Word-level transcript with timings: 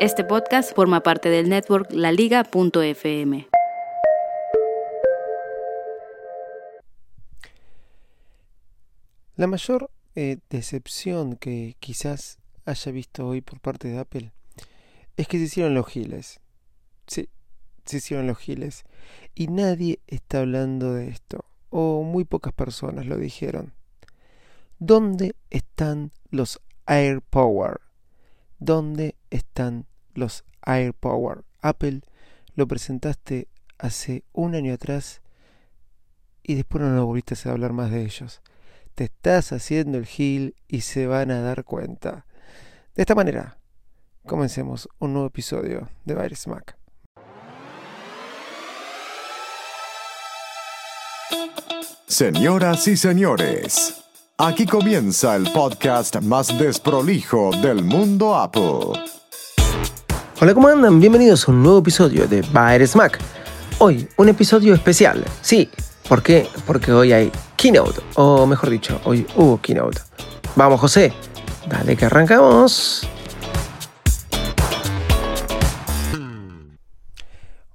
Este 0.00 0.22
podcast 0.22 0.76
forma 0.76 1.02
parte 1.02 1.28
del 1.28 1.48
network 1.48 1.90
laliga.fm. 1.90 3.48
La 9.34 9.46
mayor 9.48 9.90
eh, 10.14 10.38
decepción 10.50 11.34
que 11.34 11.74
quizás 11.80 12.38
haya 12.64 12.92
visto 12.92 13.26
hoy 13.26 13.40
por 13.40 13.58
parte 13.58 13.88
de 13.88 13.98
Apple 13.98 14.32
es 15.16 15.26
que 15.26 15.38
se 15.38 15.44
hicieron 15.44 15.74
los 15.74 15.88
giles. 15.88 16.38
Sí, 17.08 17.28
se 17.84 17.96
hicieron 17.96 18.28
los 18.28 18.38
giles. 18.38 18.84
Y 19.34 19.48
nadie 19.48 19.98
está 20.06 20.38
hablando 20.38 20.94
de 20.94 21.08
esto. 21.08 21.44
O 21.70 22.04
muy 22.04 22.24
pocas 22.24 22.52
personas 22.52 23.06
lo 23.06 23.16
dijeron. 23.16 23.74
¿Dónde 24.78 25.34
están 25.50 26.12
los 26.30 26.60
AirPower? 26.86 27.87
¿Dónde 28.58 29.16
están 29.30 29.86
los 30.14 30.44
AirPower? 30.62 31.44
Apple 31.60 32.02
lo 32.54 32.66
presentaste 32.66 33.48
hace 33.78 34.24
un 34.32 34.54
año 34.54 34.74
atrás 34.74 35.22
y 36.42 36.54
después 36.54 36.82
no 36.82 37.06
volviste 37.06 37.36
a 37.48 37.52
hablar 37.52 37.72
más 37.72 37.90
de 37.90 38.02
ellos 38.02 38.42
te 38.98 39.04
estás 39.04 39.52
haciendo 39.52 39.96
el 39.96 40.06
gil 40.06 40.56
y 40.66 40.80
se 40.80 41.06
van 41.06 41.30
a 41.30 41.40
dar 41.40 41.62
cuenta. 41.62 42.26
De 42.96 43.02
esta 43.02 43.14
manera, 43.14 43.56
comencemos 44.26 44.88
un 44.98 45.12
nuevo 45.12 45.28
episodio 45.28 45.88
de 46.04 46.16
Virus 46.16 46.48
Mac. 46.48 46.76
Señoras 52.08 52.88
y 52.88 52.96
señores, 52.96 54.02
aquí 54.40 54.66
comienza 54.66 55.34
el 55.34 55.50
podcast 55.50 56.20
más 56.22 56.56
desprolijo 56.56 57.50
del 57.60 57.82
mundo 57.82 58.36
Apple. 58.36 59.02
Hola, 60.40 60.54
¿cómo 60.54 60.68
andan? 60.68 61.00
Bienvenidos 61.00 61.48
a 61.48 61.50
un 61.50 61.64
nuevo 61.64 61.80
episodio 61.80 62.28
de 62.28 62.42
Virus 62.42 62.94
Mac. 62.94 63.18
Hoy, 63.78 64.08
un 64.16 64.28
episodio 64.28 64.74
especial. 64.74 65.24
Sí, 65.40 65.68
¿por 66.08 66.22
qué? 66.22 66.46
Porque 66.68 66.92
hoy 66.92 67.12
hay 67.12 67.32
keynote, 67.56 68.00
o 68.14 68.46
mejor 68.46 68.70
dicho, 68.70 69.00
hoy 69.04 69.26
hubo 69.34 69.60
keynote. 69.60 70.00
Vamos, 70.54 70.80
José, 70.80 71.12
dale 71.68 71.96
que 71.96 72.04
arrancamos. 72.04 73.08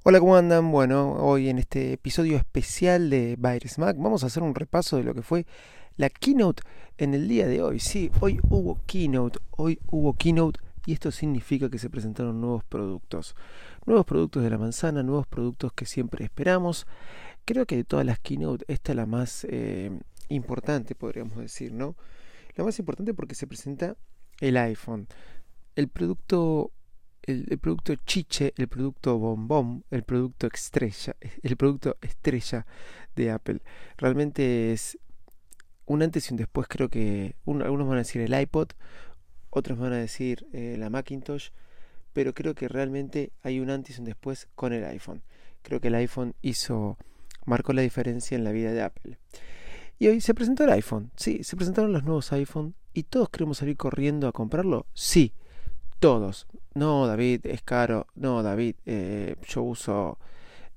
Hola, 0.04 0.20
¿cómo 0.20 0.38
andan? 0.38 0.72
Bueno, 0.72 1.14
hoy 1.14 1.50
en 1.50 1.60
este 1.60 1.94
episodio 1.94 2.38
especial 2.38 3.10
de 3.10 3.36
Virus 3.38 3.78
Mac 3.80 3.98
vamos 4.00 4.24
a 4.24 4.28
hacer 4.28 4.44
un 4.44 4.56
repaso 4.56 4.96
de 4.96 5.04
lo 5.04 5.14
que 5.14 5.22
fue 5.22 5.46
la 5.98 6.10
keynote 6.10 6.64
en 6.98 7.14
el 7.14 7.28
día 7.28 7.48
de 7.48 7.62
hoy. 7.62 7.80
Sí, 7.80 8.12
hoy 8.20 8.40
hubo 8.50 8.80
keynote, 8.86 9.40
hoy 9.52 9.80
hubo 9.88 10.14
keynote 10.14 10.60
y 10.86 10.94
esto 10.94 11.12
significa 11.12 11.70
que 11.70 11.80
se 11.80 11.90
presentaron 11.90 12.42
nuevos 12.42 12.64
productos. 12.64 13.36
Nuevos 13.86 14.06
productos 14.06 14.44
de 14.44 14.50
la 14.50 14.58
manzana, 14.58 15.04
nuevos 15.04 15.28
productos 15.28 15.72
que 15.74 15.86
siempre 15.86 16.26
esperamos. 16.26 16.86
Creo 17.46 17.66
que 17.66 17.78
de 17.78 17.84
todas 17.84 18.06
las 18.06 18.20
keynote, 18.20 18.66
esta 18.68 18.92
es 18.92 18.96
la 18.96 19.06
más 19.06 19.46
eh, 19.50 19.92
importante, 20.30 20.96
podríamos 20.96 21.38
decir, 21.38 21.74
¿no? 21.74 21.96
La 22.56 22.64
más 22.64 22.78
importante 22.80 23.14
porque 23.14 23.36
se 23.36 23.48
presenta 23.48 23.96
el 24.40 24.58
iPhone. 24.58 25.08
El 25.76 25.88
producto, 25.88 26.72
el, 27.24 27.58
producto 27.60 27.96
chiche, 28.06 28.54
el 28.58 28.68
producto 28.68 29.18
bombón, 29.18 29.86
el 29.90 30.04
producto 30.04 30.48
estrella, 30.48 31.16
el 31.42 31.58
producto 31.58 31.98
estrella 32.02 32.66
de 33.16 33.32
Apple. 33.32 33.62
Realmente 33.98 34.74
es 34.74 34.98
un 35.86 36.02
antes 36.04 36.30
y 36.30 36.34
un 36.34 36.38
después, 36.38 36.68
creo 36.68 36.90
que 36.90 37.36
algunos 37.46 37.88
van 37.88 37.98
a 37.98 38.02
decir 38.02 38.22
el 38.22 38.40
iPod, 38.40 38.70
otros 39.50 39.78
van 39.78 39.94
a 39.94 39.98
decir 39.98 40.48
eh, 40.54 40.76
la 40.80 40.90
Macintosh, 40.90 41.50
pero 42.14 42.34
creo 42.34 42.56
que 42.56 42.68
realmente 42.68 43.32
hay 43.42 43.60
un 43.60 43.70
antes 43.70 43.98
y 43.98 44.00
un 44.00 44.06
después 44.06 44.48
con 44.56 44.74
el 44.74 44.86
iPhone. 44.86 45.24
Creo 45.62 45.80
que 45.80 45.88
el 45.88 45.96
iPhone 45.96 46.36
hizo 46.42 46.98
marcó 47.46 47.74
la 47.74 47.82
diferencia 47.82 48.36
en 48.36 48.44
la 48.44 48.52
vida 48.52 48.72
de 48.72 48.82
Apple. 48.82 49.18
Y 50.00 50.08
hoy 50.08 50.22
se 50.22 50.34
presentó 50.34 50.64
el 50.64 50.72
iPhone. 50.72 51.12
Sí, 51.16 51.44
se 51.44 51.56
presentaron 51.56 51.94
los 51.94 52.04
nuevos 52.04 52.32
iPhone 52.34 52.76
y 52.94 53.04
todos 53.04 53.30
queremos 53.30 53.58
salir 53.58 53.78
corriendo 53.78 54.28
a 54.28 54.32
comprarlo. 54.32 54.86
Sí, 54.94 55.34
todos. 56.00 56.48
No, 56.74 57.08
David, 57.08 57.46
es 57.46 57.62
caro. 57.62 58.08
No, 58.16 58.44
David, 58.44 58.76
eh, 58.86 59.36
yo 59.48 59.64
uso 59.64 60.18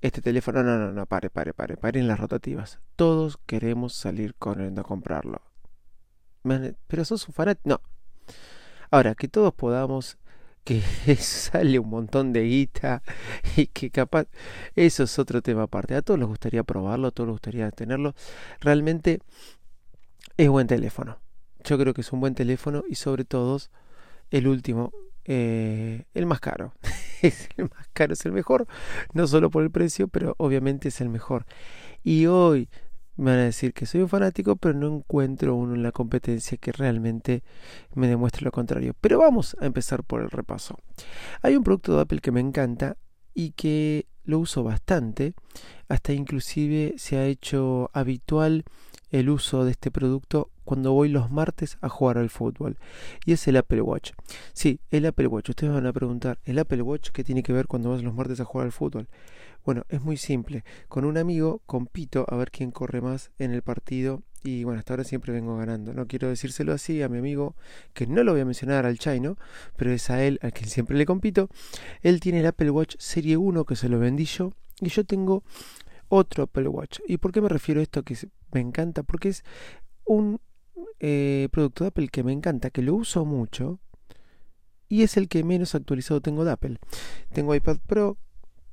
este 0.01 0.23
teléfono. 0.23 0.63
No, 0.63 0.79
no, 0.79 0.93
no, 0.93 1.07
pare, 1.07 1.31
pare, 1.31 1.55
pare, 1.55 1.77
pare 1.77 2.01
en 2.01 2.09
las 2.09 2.21
rotativas. 2.21 2.81
Todos 2.97 3.39
queremos 3.47 3.95
salir 3.95 4.35
corriendo 4.35 4.81
a 4.81 4.85
comprarlo. 4.85 5.43
Pero 6.87 7.05
sos 7.05 7.27
un 7.29 7.35
fanático. 7.35 7.69
No. 7.69 7.81
Ahora, 8.91 9.15
que 9.15 9.29
todos 9.29 9.53
podamos 9.53 10.19
que 10.67 10.83
sale 11.17 11.79
un 11.79 11.89
montón 11.89 12.33
de 12.33 12.43
guita 12.43 13.03
y 13.57 13.69
que 13.69 13.91
capaz 13.91 14.27
eso 14.75 15.05
es 15.05 15.19
otro 15.19 15.41
tema 15.41 15.63
aparte. 15.63 15.95
A 15.95 16.03
todos 16.03 16.19
les 16.19 16.29
gustaría 16.29 16.65
probarlo, 16.65 17.09
a 17.09 17.11
todos 17.13 17.29
les 17.29 17.35
gustaría 17.35 17.71
tenerlo. 17.71 18.15
Realmente 18.61 19.21
es 20.37 20.49
buen 20.49 20.67
teléfono. 20.67 21.19
Yo 21.65 21.79
creo 21.79 21.95
que 21.95 22.01
es 22.01 22.13
un 22.13 22.21
buen 22.21 22.35
teléfono 22.35 22.85
y 22.89 22.97
sobre 22.97 23.25
todo 23.25 23.59
el 24.31 24.49
último, 24.49 24.93
eh, 25.27 26.05
el 26.15 26.27
más 26.27 26.41
caro. 26.41 26.73
es 27.23 27.49
el 27.57 27.65
más 27.65 27.89
caro, 27.93 28.13
es 28.13 28.25
el 28.25 28.33
mejor, 28.33 28.67
no 29.13 29.27
solo 29.27 29.51
por 29.51 29.63
el 29.63 29.71
precio, 29.71 30.09
pero 30.09 30.35
obviamente 30.39 30.89
es 30.89 31.01
el 31.01 31.09
mejor. 31.09 31.47
Y 32.03 32.27
hoy 32.27 32.69
me 33.17 33.31
van 33.31 33.41
a 33.41 33.45
decir 33.45 33.73
que 33.73 33.87
soy 33.87 34.03
un 34.03 34.09
fanático, 34.09 34.57
pero 34.57 34.75
no 34.75 34.89
encuentro 34.89 35.55
uno 35.55 35.75
en 35.75 35.83
la 35.83 35.93
competencia 35.93 36.59
que 36.59 36.73
realmente 36.73 37.43
me 37.95 38.09
demuestre 38.09 38.45
lo 38.45 38.53
contrario. 38.53 38.95
Pero 39.01 39.19
vamos 39.19 39.57
a 39.61 39.67
empezar 39.67 40.05
por 40.05 40.23
el 40.23 40.31
repaso. 40.31 40.79
Hay 41.43 41.57
un 41.57 41.65
producto 41.65 41.97
de 41.97 42.03
Apple 42.03 42.21
que 42.21 42.33
me 42.33 42.41
encanta 42.41 42.97
y 43.35 43.53
que 43.53 44.07
lo 44.25 44.39
uso 44.41 44.63
bastante, 44.65 45.35
hasta 45.89 46.13
inclusive 46.13 46.95
se 46.99 47.17
ha 47.17 47.27
hecho 47.27 47.91
habitual 47.93 48.65
el 49.19 49.31
uso 49.31 49.65
de 49.65 49.71
este 49.71 49.91
producto 49.91 50.51
cuando 50.65 50.93
voy 50.93 51.09
los 51.09 51.31
martes 51.31 51.79
a 51.81 51.89
jugar 51.89 52.19
al 52.19 52.29
fútbol. 52.29 52.77
Y 53.25 53.33
es 53.33 53.49
el 53.49 53.57
Apple 53.57 53.81
Watch. 53.81 54.13
Sí, 54.53 54.81
el 54.91 55.07
Apple 55.07 55.29
Watch. 55.29 55.49
Ustedes 55.49 55.73
van 55.73 55.87
a 55.87 55.93
preguntar, 55.93 56.39
¿el 56.45 56.59
Apple 56.59 56.83
Watch 56.83 57.11
qué 57.11 57.25
tiene 57.25 57.43
que 57.43 57.53
ver 57.53 57.67
cuando 57.67 57.91
vas 57.91 58.03
los 58.03 58.15
martes 58.15 58.41
a 58.41 58.45
jugar 58.45 58.67
al 58.67 58.73
fútbol? 58.73 59.09
Bueno, 59.65 59.85
es 59.89 60.03
muy 60.03 60.19
simple. 60.19 60.65
Con 60.89 61.05
un 61.05 61.17
amigo 61.17 61.63
compito 61.65 62.27
a 62.29 62.37
ver 62.37 62.51
quién 62.51 62.71
corre 62.71 63.01
más 63.01 63.31
en 63.39 63.53
el 63.53 63.63
partido 63.63 64.23
y 64.45 64.65
bueno, 64.65 64.79
hasta 64.79 64.93
ahora 64.93 65.05
siempre 65.05 65.33
vengo 65.33 65.57
ganando. 65.57 65.95
No 65.95 66.07
quiero 66.07 66.29
decírselo 66.29 66.73
así 66.73 67.03
a 67.03 67.09
mi 67.09 67.19
amigo, 67.19 67.57
que 67.95 68.07
no 68.07 68.23
lo 68.23 68.33
voy 68.33 68.43
a 68.43 68.45
mencionar 68.45 68.85
al 68.85 68.99
Chino, 68.99 69.39
pero 69.77 69.93
es 69.93 70.11
a 70.11 70.23
él 70.23 70.39
al 70.43 70.53
que 70.53 70.67
siempre 70.67 70.97
le 70.97 71.07
compito. 71.07 71.49
Él 72.03 72.21
tiene 72.21 72.41
el 72.41 72.47
Apple 72.47 72.71
Watch 72.71 72.97
Serie 72.99 73.39
1 73.39 73.65
que 73.65 73.77
se 73.77 73.89
lo 73.89 73.99
vendí 73.99 74.27
yo 74.27 74.53
y 74.81 74.89
yo 74.89 75.05
tengo 75.05 75.43
otro 76.09 76.45
Apple 76.45 76.69
Watch. 76.69 77.01
¿Y 77.07 77.19
por 77.19 77.33
qué 77.33 77.41
me 77.41 77.49
refiero 77.49 77.81
a 77.81 77.83
esto 77.83 78.03
que 78.03 78.17
me 78.53 78.61
encanta? 78.61 79.03
Porque 79.03 79.29
es 79.29 79.45
un 80.05 80.41
eh, 81.01 81.49
producto 81.53 81.85
de 81.85 81.89
Apple 81.89 82.09
que 82.09 82.23
me 82.23 82.33
encanta, 82.33 82.71
que 82.71 82.83
lo 82.83 82.95
uso 82.95 83.25
mucho 83.25 83.81
y 84.89 85.03
es 85.03 85.17
el 85.17 85.29
que 85.29 85.45
menos 85.45 85.75
actualizado 85.75 86.21
tengo 86.21 86.45
de 86.45 86.53
Apple. 86.53 86.79
Tengo 87.33 87.55
iPad 87.55 87.79
Pro, 87.87 88.19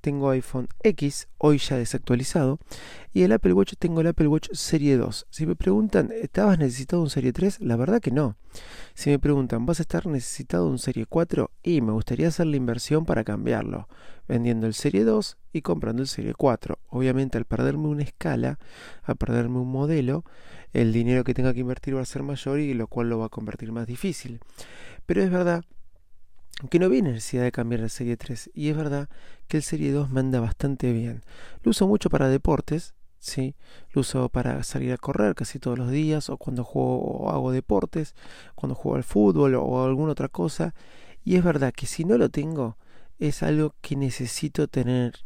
tengo 0.03 0.29
iPhone 0.31 0.67
X, 0.83 1.29
hoy 1.37 1.59
ya 1.59 1.77
desactualizado, 1.77 2.59
y 3.13 3.23
el 3.23 3.31
Apple 3.31 3.53
Watch 3.53 3.75
tengo 3.79 4.01
el 4.01 4.07
Apple 4.07 4.27
Watch 4.27 4.49
Serie 4.51 4.97
2. 4.97 5.27
Si 5.29 5.45
me 5.45 5.55
preguntan, 5.55 6.11
¿estabas 6.11 6.59
necesitado 6.59 7.01
un 7.01 7.09
Serie 7.09 7.31
3? 7.31 7.61
La 7.61 7.77
verdad 7.77 8.01
que 8.01 8.11
no. 8.11 8.35
Si 8.95 9.09
me 9.09 9.17
preguntan, 9.17 9.65
¿vas 9.65 9.79
a 9.79 9.83
estar 9.83 10.05
necesitado 10.05 10.67
un 10.67 10.77
Serie 10.77 11.05
4? 11.05 11.51
Y 11.63 11.79
me 11.79 11.93
gustaría 11.93 12.27
hacer 12.27 12.47
la 12.47 12.57
inversión 12.57 13.05
para 13.05 13.23
cambiarlo, 13.23 13.87
vendiendo 14.27 14.67
el 14.67 14.73
Serie 14.73 15.05
2 15.05 15.37
y 15.53 15.61
comprando 15.61 16.01
el 16.01 16.09
Serie 16.09 16.33
4. 16.33 16.79
Obviamente 16.89 17.37
al 17.37 17.45
perderme 17.45 17.87
una 17.87 18.03
escala, 18.03 18.59
a 19.03 19.15
perderme 19.15 19.59
un 19.59 19.71
modelo, 19.71 20.25
el 20.73 20.91
dinero 20.91 21.23
que 21.23 21.33
tenga 21.33 21.53
que 21.53 21.61
invertir 21.61 21.95
va 21.95 22.01
a 22.01 22.05
ser 22.05 22.23
mayor 22.23 22.59
y 22.59 22.73
lo 22.73 22.87
cual 22.87 23.07
lo 23.07 23.19
va 23.19 23.27
a 23.27 23.29
convertir 23.29 23.71
más 23.71 23.87
difícil. 23.87 24.41
Pero 25.05 25.23
es 25.23 25.31
verdad 25.31 25.63
que 26.69 26.79
no 26.79 26.89
viene 26.89 27.11
necesidad 27.11 27.43
de 27.43 27.51
cambiar 27.51 27.81
la 27.81 27.89
serie 27.89 28.17
3 28.17 28.51
y 28.53 28.69
es 28.69 28.77
verdad 28.77 29.09
que 29.47 29.57
el 29.57 29.63
serie 29.63 29.91
2 29.91 30.09
me 30.09 30.21
anda 30.21 30.39
bastante 30.39 30.93
bien. 30.93 31.23
Lo 31.63 31.71
uso 31.71 31.87
mucho 31.87 32.09
para 32.09 32.29
deportes, 32.29 32.93
¿sí? 33.19 33.55
Lo 33.91 34.01
uso 34.01 34.29
para 34.29 34.63
salir 34.63 34.93
a 34.93 34.97
correr 34.97 35.35
casi 35.35 35.59
todos 35.59 35.77
los 35.77 35.91
días 35.91 36.29
o 36.29 36.37
cuando 36.37 36.63
juego 36.63 36.99
o 37.01 37.29
hago 37.31 37.51
deportes, 37.51 38.15
cuando 38.55 38.75
juego 38.75 38.97
al 38.97 39.03
fútbol 39.03 39.55
o 39.55 39.83
alguna 39.83 40.11
otra 40.11 40.29
cosa. 40.29 40.73
Y 41.23 41.35
es 41.35 41.43
verdad 41.43 41.73
que 41.73 41.85
si 41.85 42.05
no 42.05 42.17
lo 42.17 42.29
tengo, 42.29 42.77
es 43.19 43.43
algo 43.43 43.75
que 43.81 43.95
necesito 43.95 44.67
tener 44.67 45.25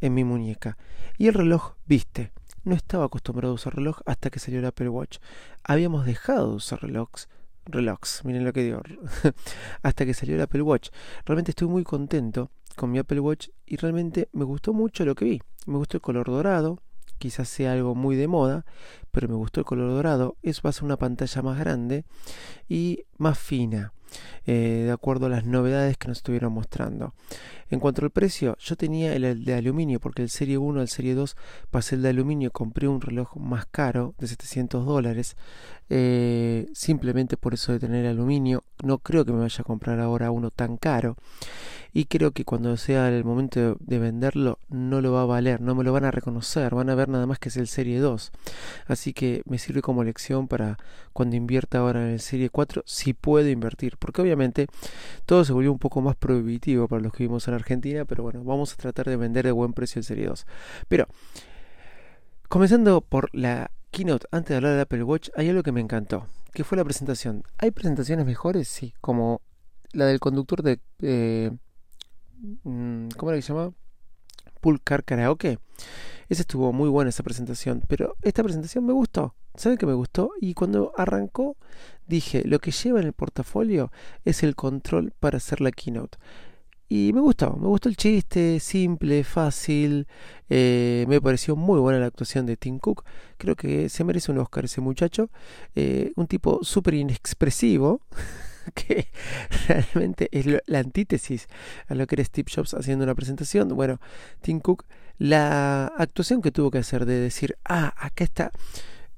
en 0.00 0.14
mi 0.14 0.24
muñeca. 0.24 0.76
Y 1.16 1.28
el 1.28 1.34
reloj, 1.34 1.74
viste, 1.86 2.32
no 2.64 2.74
estaba 2.74 3.06
acostumbrado 3.06 3.52
a 3.52 3.54
usar 3.54 3.74
reloj 3.74 4.00
hasta 4.04 4.30
que 4.30 4.40
salió 4.40 4.60
el 4.60 4.66
Apple 4.66 4.90
Watch. 4.90 5.18
Habíamos 5.64 6.04
dejado 6.04 6.50
de 6.50 6.56
usar 6.56 6.82
relojes, 6.82 7.28
relojes, 7.68 8.24
miren 8.24 8.44
lo 8.44 8.52
que 8.52 8.64
digo, 8.64 8.82
hasta 9.82 10.06
que 10.06 10.14
salió 10.14 10.34
el 10.34 10.40
Apple 10.40 10.62
Watch. 10.62 10.88
Realmente 11.24 11.52
estoy 11.52 11.68
muy 11.68 11.84
contento 11.84 12.50
con 12.76 12.90
mi 12.90 12.98
Apple 12.98 13.20
Watch 13.20 13.48
y 13.66 13.76
realmente 13.76 14.28
me 14.32 14.44
gustó 14.44 14.72
mucho 14.72 15.04
lo 15.04 15.14
que 15.14 15.24
vi. 15.24 15.42
Me 15.66 15.76
gustó 15.76 15.98
el 15.98 16.00
color 16.00 16.26
dorado, 16.26 16.80
quizás 17.18 17.48
sea 17.48 17.72
algo 17.72 17.94
muy 17.94 18.16
de 18.16 18.28
moda, 18.28 18.64
pero 19.10 19.28
me 19.28 19.34
gustó 19.34 19.60
el 19.60 19.66
color 19.66 19.90
dorado. 19.90 20.36
Eso 20.42 20.62
va 20.64 20.70
a 20.70 20.72
ser 20.72 20.84
una 20.84 20.96
pantalla 20.96 21.42
más 21.42 21.58
grande 21.58 22.04
y 22.68 23.04
más 23.18 23.38
fina. 23.38 23.92
Eh, 24.46 24.84
de 24.86 24.90
acuerdo 24.90 25.26
a 25.26 25.28
las 25.28 25.44
novedades 25.44 25.98
que 25.98 26.08
nos 26.08 26.18
estuvieron 26.18 26.52
mostrando. 26.52 27.12
En 27.70 27.80
cuanto 27.80 28.02
al 28.02 28.10
precio, 28.10 28.56
yo 28.58 28.76
tenía 28.76 29.14
el 29.14 29.44
de 29.44 29.54
aluminio 29.54 30.00
porque 30.00 30.22
el 30.22 30.30
Serie 30.30 30.58
1 30.58 30.80
al 30.80 30.88
Serie 30.88 31.14
2 31.14 31.36
pasé 31.70 31.96
el 31.96 32.02
de 32.02 32.08
aluminio, 32.08 32.50
compré 32.50 32.88
un 32.88 33.00
reloj 33.00 33.36
más 33.36 33.66
caro 33.66 34.14
de 34.18 34.26
700 34.26 34.86
dólares, 34.86 35.36
eh, 35.90 36.68
simplemente 36.72 37.36
por 37.36 37.54
eso 37.54 37.72
de 37.72 37.78
tener 37.78 38.06
aluminio. 38.06 38.64
No 38.82 38.98
creo 38.98 39.24
que 39.24 39.32
me 39.32 39.40
vaya 39.40 39.60
a 39.60 39.64
comprar 39.64 40.00
ahora 40.00 40.30
uno 40.30 40.50
tan 40.50 40.76
caro 40.76 41.16
y 41.92 42.04
creo 42.04 42.32
que 42.32 42.44
cuando 42.44 42.76
sea 42.76 43.08
el 43.08 43.24
momento 43.24 43.76
de 43.80 43.98
venderlo 43.98 44.58
no 44.68 45.00
lo 45.00 45.12
va 45.12 45.22
a 45.22 45.26
valer, 45.26 45.60
no 45.60 45.74
me 45.74 45.84
lo 45.84 45.92
van 45.92 46.04
a 46.04 46.10
reconocer, 46.10 46.74
van 46.74 46.90
a 46.90 46.94
ver 46.94 47.08
nada 47.08 47.26
más 47.26 47.38
que 47.38 47.48
es 47.48 47.56
el 47.56 47.66
Serie 47.66 47.98
2. 47.98 48.32
Así 48.86 49.12
que 49.12 49.42
me 49.46 49.58
sirve 49.58 49.82
como 49.82 50.04
lección 50.04 50.48
para 50.48 50.78
cuando 51.12 51.36
invierta 51.36 51.78
ahora 51.78 52.02
en 52.06 52.12
el 52.12 52.20
Serie 52.20 52.50
4, 52.50 52.82
si 52.86 53.14
puedo 53.14 53.48
invertir, 53.48 53.96
porque 53.98 54.22
obviamente 54.22 54.68
todo 55.26 55.44
se 55.44 55.52
volvió 55.52 55.72
un 55.72 55.78
poco 55.78 56.00
más 56.00 56.16
prohibitivo 56.16 56.88
para 56.88 57.02
los 57.02 57.12
que 57.12 57.24
vivimos 57.24 57.48
en 57.48 57.54
Argentina, 57.58 58.04
pero 58.04 58.22
bueno, 58.22 58.42
vamos 58.44 58.72
a 58.72 58.76
tratar 58.76 59.06
de 59.08 59.16
vender 59.16 59.44
de 59.44 59.52
buen 59.52 59.72
precio 59.72 60.00
el 60.00 60.04
Serie 60.04 60.26
2. 60.26 60.46
Pero, 60.88 61.06
comenzando 62.48 63.00
por 63.00 63.34
la 63.34 63.70
keynote, 63.90 64.26
antes 64.30 64.50
de 64.50 64.56
hablar 64.56 64.72
del 64.72 64.80
Apple 64.80 65.02
Watch, 65.02 65.30
hay 65.36 65.48
algo 65.48 65.62
que 65.62 65.72
me 65.72 65.80
encantó, 65.80 66.26
que 66.52 66.64
fue 66.64 66.76
la 66.76 66.84
presentación. 66.84 67.44
¿Hay 67.58 67.70
presentaciones 67.70 68.26
mejores? 68.26 68.68
Sí, 68.68 68.94
como 69.00 69.40
la 69.92 70.06
del 70.06 70.20
conductor 70.20 70.62
de... 70.62 70.80
Eh, 71.00 71.50
Mm, 72.40 73.08
¿cómo 73.16 73.30
era 73.30 73.38
que 73.38 73.42
se 73.42 73.52
llama? 73.52 73.72
Pool 74.60 74.80
Car 74.82 75.04
Karaoke. 75.04 75.58
Esa 76.28 76.42
estuvo 76.42 76.72
muy 76.72 76.88
buena 76.88 77.10
esa 77.10 77.22
presentación, 77.22 77.82
pero 77.88 78.16
esta 78.22 78.42
presentación 78.42 78.84
me 78.84 78.92
gustó. 78.92 79.34
¿Saben 79.54 79.78
que 79.78 79.86
me 79.86 79.94
gustó? 79.94 80.32
Y 80.40 80.54
cuando 80.54 80.92
arrancó 80.96 81.56
dije, 82.06 82.42
lo 82.44 82.58
que 82.58 82.70
lleva 82.70 83.00
en 83.00 83.06
el 83.06 83.12
portafolio 83.12 83.90
es 84.24 84.42
el 84.42 84.54
control 84.54 85.12
para 85.18 85.38
hacer 85.38 85.60
la 85.60 85.72
keynote. 85.72 86.18
Y 86.88 87.12
me 87.12 87.20
gustó, 87.20 87.54
me 87.56 87.66
gustó 87.66 87.88
el 87.90 87.96
chiste, 87.96 88.60
simple, 88.60 89.22
fácil. 89.22 90.06
Eh, 90.48 91.04
me 91.08 91.20
pareció 91.20 91.54
muy 91.54 91.78
buena 91.80 91.98
la 91.98 92.06
actuación 92.06 92.46
de 92.46 92.56
Tim 92.56 92.78
Cook. 92.78 93.04
Creo 93.36 93.56
que 93.56 93.90
se 93.90 94.04
merece 94.04 94.32
un 94.32 94.38
Oscar 94.38 94.64
ese 94.64 94.80
muchacho. 94.80 95.30
Eh, 95.74 96.12
un 96.16 96.26
tipo 96.26 96.64
súper 96.64 96.94
inexpresivo. 96.94 98.00
que 98.74 99.08
realmente 99.66 100.28
es 100.32 100.46
la 100.66 100.78
antítesis 100.78 101.48
a 101.88 101.94
lo 101.94 102.06
que 102.06 102.16
era 102.16 102.24
Steve 102.24 102.50
Jobs 102.54 102.74
haciendo 102.74 103.04
una 103.04 103.14
presentación. 103.14 103.68
Bueno, 103.68 104.00
Tim 104.40 104.60
Cook, 104.60 104.84
la 105.18 105.86
actuación 105.98 106.42
que 106.42 106.52
tuvo 106.52 106.70
que 106.70 106.78
hacer 106.78 107.06
de 107.06 107.18
decir, 107.20 107.56
ah, 107.64 107.92
acá 107.96 108.24
está. 108.24 108.52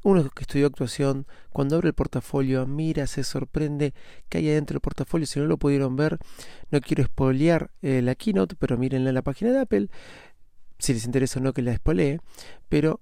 Uno 0.03 0.29
que 0.31 0.43
estudió 0.43 0.67
actuación, 0.67 1.27
cuando 1.51 1.77
abre 1.77 1.89
el 1.89 1.95
portafolio, 1.95 2.67
mira, 2.67 3.07
se 3.07 3.23
sorprende 3.23 3.93
que 4.29 4.39
hay 4.39 4.51
adentro 4.51 4.75
del 4.75 4.81
portafolio. 4.81 5.27
Si 5.27 5.39
no 5.39 5.47
lo 5.47 5.59
pudieron 5.59 5.97
ver, 5.97 6.19
no 6.71 6.81
quiero 6.81 7.05
spoilear 7.05 7.71
eh, 7.83 8.01
la 8.03 8.15
keynote, 8.15 8.57
pero 8.59 8.79
mírenla 8.79 9.11
en 9.11 9.15
la 9.15 9.23
página 9.23 9.53
de 9.53 9.61
Apple. 9.61 9.89
Si 10.79 10.95
les 10.95 11.05
interesa 11.05 11.39
o 11.39 11.43
no 11.43 11.53
que 11.53 11.61
la 11.61 11.77
spoilee, 11.77 12.21
pero 12.71 13.01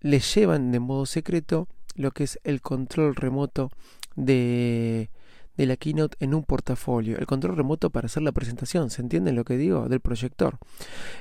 le 0.00 0.20
llevan 0.20 0.70
de 0.70 0.78
modo 0.78 1.06
secreto 1.06 1.68
lo 1.96 2.12
que 2.12 2.24
es 2.24 2.38
el 2.44 2.60
control 2.60 3.16
remoto 3.16 3.70
de 4.14 5.10
de 5.56 5.66
la 5.66 5.76
keynote 5.76 6.16
en 6.20 6.34
un 6.34 6.44
portafolio, 6.44 7.18
el 7.18 7.26
control 7.26 7.56
remoto 7.56 7.90
para 7.90 8.06
hacer 8.06 8.22
la 8.22 8.32
presentación, 8.32 8.90
¿se 8.90 9.02
entienden 9.02 9.36
lo 9.36 9.44
que 9.44 9.56
digo? 9.56 9.88
Del 9.88 10.00
proyector. 10.00 10.58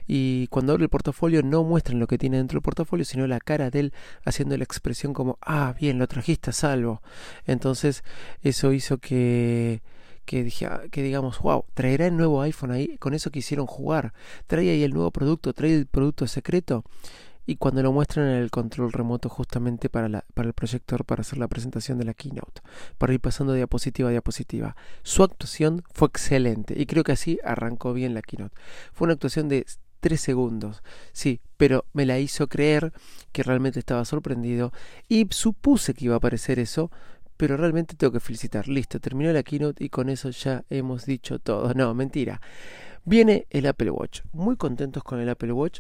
Y 0.08 0.48
cuando 0.48 0.74
abre 0.74 0.84
el 0.86 0.90
portafolio 0.90 1.42
no 1.44 1.64
muestran 1.64 2.00
lo 2.00 2.08
que 2.08 2.18
tiene 2.18 2.38
dentro 2.38 2.58
del 2.58 2.64
portafolio, 2.64 3.06
sino 3.06 3.28
la 3.28 3.40
cara 3.40 3.70
de 3.70 3.80
él 3.80 3.94
haciendo 4.24 4.58
la 4.58 4.64
expresión 4.64 5.14
como, 5.14 5.38
ah, 5.42 5.74
bien, 5.80 6.00
lo 6.00 6.08
trajiste 6.08 6.50
a 6.50 6.54
salvo. 6.54 7.02
Entonces 7.46 8.04
eso 8.42 8.74
hizo 8.74 8.98
que 8.98 9.82
que, 10.26 10.52
ah, 10.68 10.82
que 10.92 11.04
digamos, 11.04 11.40
wow, 11.40 11.66
traerá 11.74 12.08
el 12.08 12.18
nuevo 12.18 12.42
iPhone 12.42 12.72
ahí, 12.72 12.98
con 12.98 13.14
eso 13.14 13.30
quisieron 13.32 13.68
jugar, 13.68 14.14
trae 14.48 14.70
ahí 14.72 14.84
el 14.84 14.94
nuevo 14.94 15.12
producto, 15.12 15.54
trae 15.54 15.76
el 15.76 15.86
producto 15.86 16.28
secreto 16.28 16.84
y 17.46 17.58
cuando 17.58 17.84
lo 17.84 17.92
muestran 17.92 18.28
en 18.28 18.38
el 18.38 18.52
control 18.52 18.92
remoto 18.92 19.30
justamente 19.30 19.90
para, 19.90 20.10
la, 20.10 20.26
para 20.34 20.48
el 20.48 20.54
proyector 20.54 21.06
para 21.06 21.22
hacer 21.22 21.38
la 21.38 21.48
presentación 21.48 21.98
de 21.98 22.06
la 22.06 22.14
keynote, 22.14 22.62
para 22.98 23.14
ir 23.14 23.20
pasando 23.20 23.54
diapositiva 23.54 24.10
a 24.10 24.12
diapositiva. 24.12 24.76
Su 25.04 25.24
actuación 25.24 25.84
fue 25.94 26.08
excelente 26.08 26.74
y 26.78 26.86
creo 26.86 27.04
que 27.04 27.12
así 27.12 27.40
arrancó 27.44 27.94
bien 27.94 28.14
la 28.14 28.22
keynote. 28.22 28.56
Fue 28.94 29.06
una 29.06 29.14
actuación 29.14 29.50
de 29.50 29.66
tres 30.00 30.22
segundos, 30.22 30.84
sí, 31.14 31.42
pero 31.58 31.86
me 31.94 32.06
la 32.06 32.20
hizo 32.20 32.48
creer 32.48 32.94
que 33.32 33.44
realmente 33.44 33.80
estaba 33.80 34.06
sorprendido 34.06 34.72
y 35.08 35.28
supuse 35.32 35.94
que 35.94 36.06
iba 36.06 36.14
a 36.16 36.18
aparecer 36.18 36.60
eso, 36.60 36.92
pero 37.38 37.58
realmente 37.58 37.96
tengo 37.96 38.14
que 38.14 38.20
felicitar. 38.20 38.68
Listo, 38.68 39.00
terminó 39.00 39.32
la 39.34 39.44
keynote 39.44 39.84
y 39.84 39.90
con 39.90 40.10
eso 40.10 40.30
ya 40.30 40.64
hemos 40.70 41.06
dicho 41.06 41.40
todo. 41.40 41.74
No, 41.74 41.94
mentira. 41.94 42.40
Viene 43.04 43.46
el 43.50 43.66
Apple 43.68 43.92
Watch. 43.92 44.22
Muy 44.32 44.56
contentos 44.56 45.04
con 45.04 45.20
el 45.20 45.30
Apple 45.30 45.52
Watch 45.52 45.80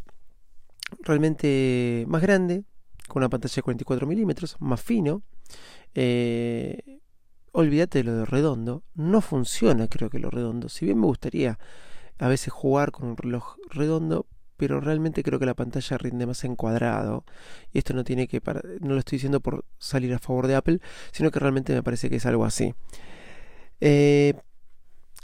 realmente 1.02 2.06
más 2.08 2.22
grande, 2.22 2.64
con 3.08 3.22
una 3.22 3.30
pantalla 3.30 3.56
de 3.56 3.62
44 3.62 4.08
milímetros, 4.08 4.56
más 4.60 4.82
fino. 4.82 5.24
Eh, 5.94 7.00
olvídate 7.52 8.00
de 8.00 8.04
lo 8.04 8.18
de 8.18 8.26
redondo, 8.26 8.84
no 8.96 9.22
funciona 9.22 9.88
creo 9.88 10.10
que 10.10 10.20
lo 10.20 10.30
redondo. 10.30 10.70
Si 10.70 10.86
bien 10.86 11.00
me 11.00 11.06
gustaría 11.06 11.58
a 12.18 12.28
veces 12.28 12.52
jugar 12.52 12.92
con 12.92 13.10
un 13.10 13.18
reloj 13.18 13.58
redondo, 13.70 14.28
pero 14.58 14.80
realmente 14.80 15.24
creo 15.24 15.40
que 15.40 15.46
la 15.46 15.54
pantalla 15.54 15.98
rinde 15.98 16.26
más 16.26 16.44
en 16.44 16.56
cuadrado. 16.56 17.26
Y 17.74 17.80
esto 17.80 17.94
no 17.94 18.04
tiene 18.04 18.28
que 18.28 18.42
no 18.80 18.94
lo 18.94 19.00
estoy 19.00 19.18
diciendo 19.18 19.42
por 19.42 19.66
salir 19.78 20.14
a 20.14 20.20
favor 20.20 20.48
de 20.48 20.56
Apple, 20.56 20.80
sino 21.12 21.32
que 21.32 21.40
realmente 21.40 21.74
me 21.74 21.84
parece 21.84 22.10
que 22.10 22.18
es 22.18 22.26
algo 22.26 22.46
así. 22.46 22.74
Eh, 23.82 24.34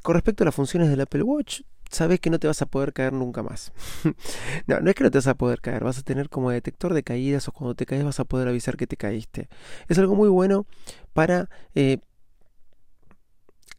con 0.03 0.15
respecto 0.15 0.43
a 0.43 0.45
las 0.45 0.55
funciones 0.55 0.89
del 0.89 1.01
Apple 1.01 1.23
Watch, 1.23 1.61
sabes 1.91 2.19
que 2.19 2.29
no 2.29 2.39
te 2.39 2.47
vas 2.47 2.61
a 2.61 2.65
poder 2.65 2.93
caer 2.93 3.13
nunca 3.13 3.43
más. 3.43 3.71
no, 4.67 4.79
no 4.79 4.89
es 4.89 4.95
que 4.95 5.03
no 5.03 5.11
te 5.11 5.17
vas 5.17 5.27
a 5.27 5.35
poder 5.35 5.61
caer, 5.61 5.83
vas 5.83 5.99
a 5.99 6.03
tener 6.03 6.29
como 6.29 6.49
detector 6.49 6.93
de 6.93 7.03
caídas 7.03 7.47
o 7.47 7.51
cuando 7.51 7.75
te 7.75 7.85
caes 7.85 8.03
vas 8.03 8.19
a 8.19 8.25
poder 8.25 8.47
avisar 8.47 8.77
que 8.77 8.87
te 8.87 8.97
caíste. 8.97 9.49
Es 9.87 9.99
algo 9.99 10.15
muy 10.15 10.29
bueno 10.29 10.65
para 11.13 11.49
eh, 11.75 11.99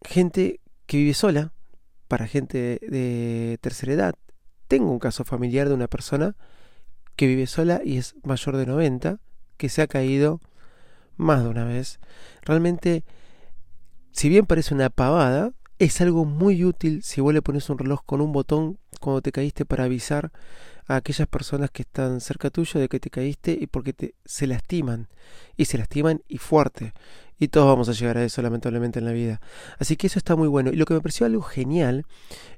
gente 0.04 0.60
que 0.86 0.98
vive 0.98 1.14
sola, 1.14 1.52
para 2.08 2.26
gente 2.26 2.78
de 2.82 3.58
tercera 3.60 3.92
edad. 3.92 4.14
Tengo 4.68 4.90
un 4.90 4.98
caso 4.98 5.24
familiar 5.24 5.68
de 5.68 5.74
una 5.74 5.88
persona 5.88 6.36
que 7.16 7.26
vive 7.26 7.46
sola 7.46 7.80
y 7.84 7.98
es 7.98 8.14
mayor 8.22 8.56
de 8.56 8.66
90, 8.66 9.18
que 9.56 9.68
se 9.68 9.82
ha 9.82 9.86
caído 9.86 10.40
más 11.16 11.42
de 11.42 11.48
una 11.48 11.64
vez. 11.64 12.00
Realmente, 12.42 13.04
si 14.12 14.28
bien 14.28 14.46
parece 14.46 14.74
una 14.74 14.90
pavada, 14.90 15.52
es 15.84 16.00
algo 16.00 16.24
muy 16.24 16.64
útil 16.64 17.02
si 17.02 17.20
vos 17.20 17.34
le 17.34 17.42
pones 17.42 17.68
un 17.68 17.76
reloj 17.76 18.02
con 18.06 18.20
un 18.20 18.30
botón 18.30 18.78
cuando 19.00 19.20
te 19.20 19.32
caíste 19.32 19.64
para 19.64 19.82
avisar 19.82 20.30
a 20.86 20.94
aquellas 20.94 21.26
personas 21.26 21.70
que 21.72 21.82
están 21.82 22.20
cerca 22.20 22.50
tuyo 22.50 22.78
de 22.78 22.88
que 22.88 23.00
te 23.00 23.10
caíste 23.10 23.58
y 23.60 23.66
porque 23.66 23.92
te, 23.92 24.14
se 24.24 24.46
lastiman. 24.46 25.08
Y 25.56 25.64
se 25.64 25.78
lastiman 25.78 26.22
y 26.28 26.38
fuerte. 26.38 26.94
Y 27.36 27.48
todos 27.48 27.66
vamos 27.66 27.88
a 27.88 27.92
llegar 27.94 28.16
a 28.16 28.24
eso 28.24 28.40
lamentablemente 28.42 29.00
en 29.00 29.06
la 29.06 29.12
vida. 29.12 29.40
Así 29.80 29.96
que 29.96 30.06
eso 30.06 30.20
está 30.20 30.36
muy 30.36 30.46
bueno. 30.46 30.70
Y 30.70 30.76
lo 30.76 30.84
que 30.84 30.94
me 30.94 31.00
pareció 31.00 31.26
algo 31.26 31.42
genial 31.42 32.06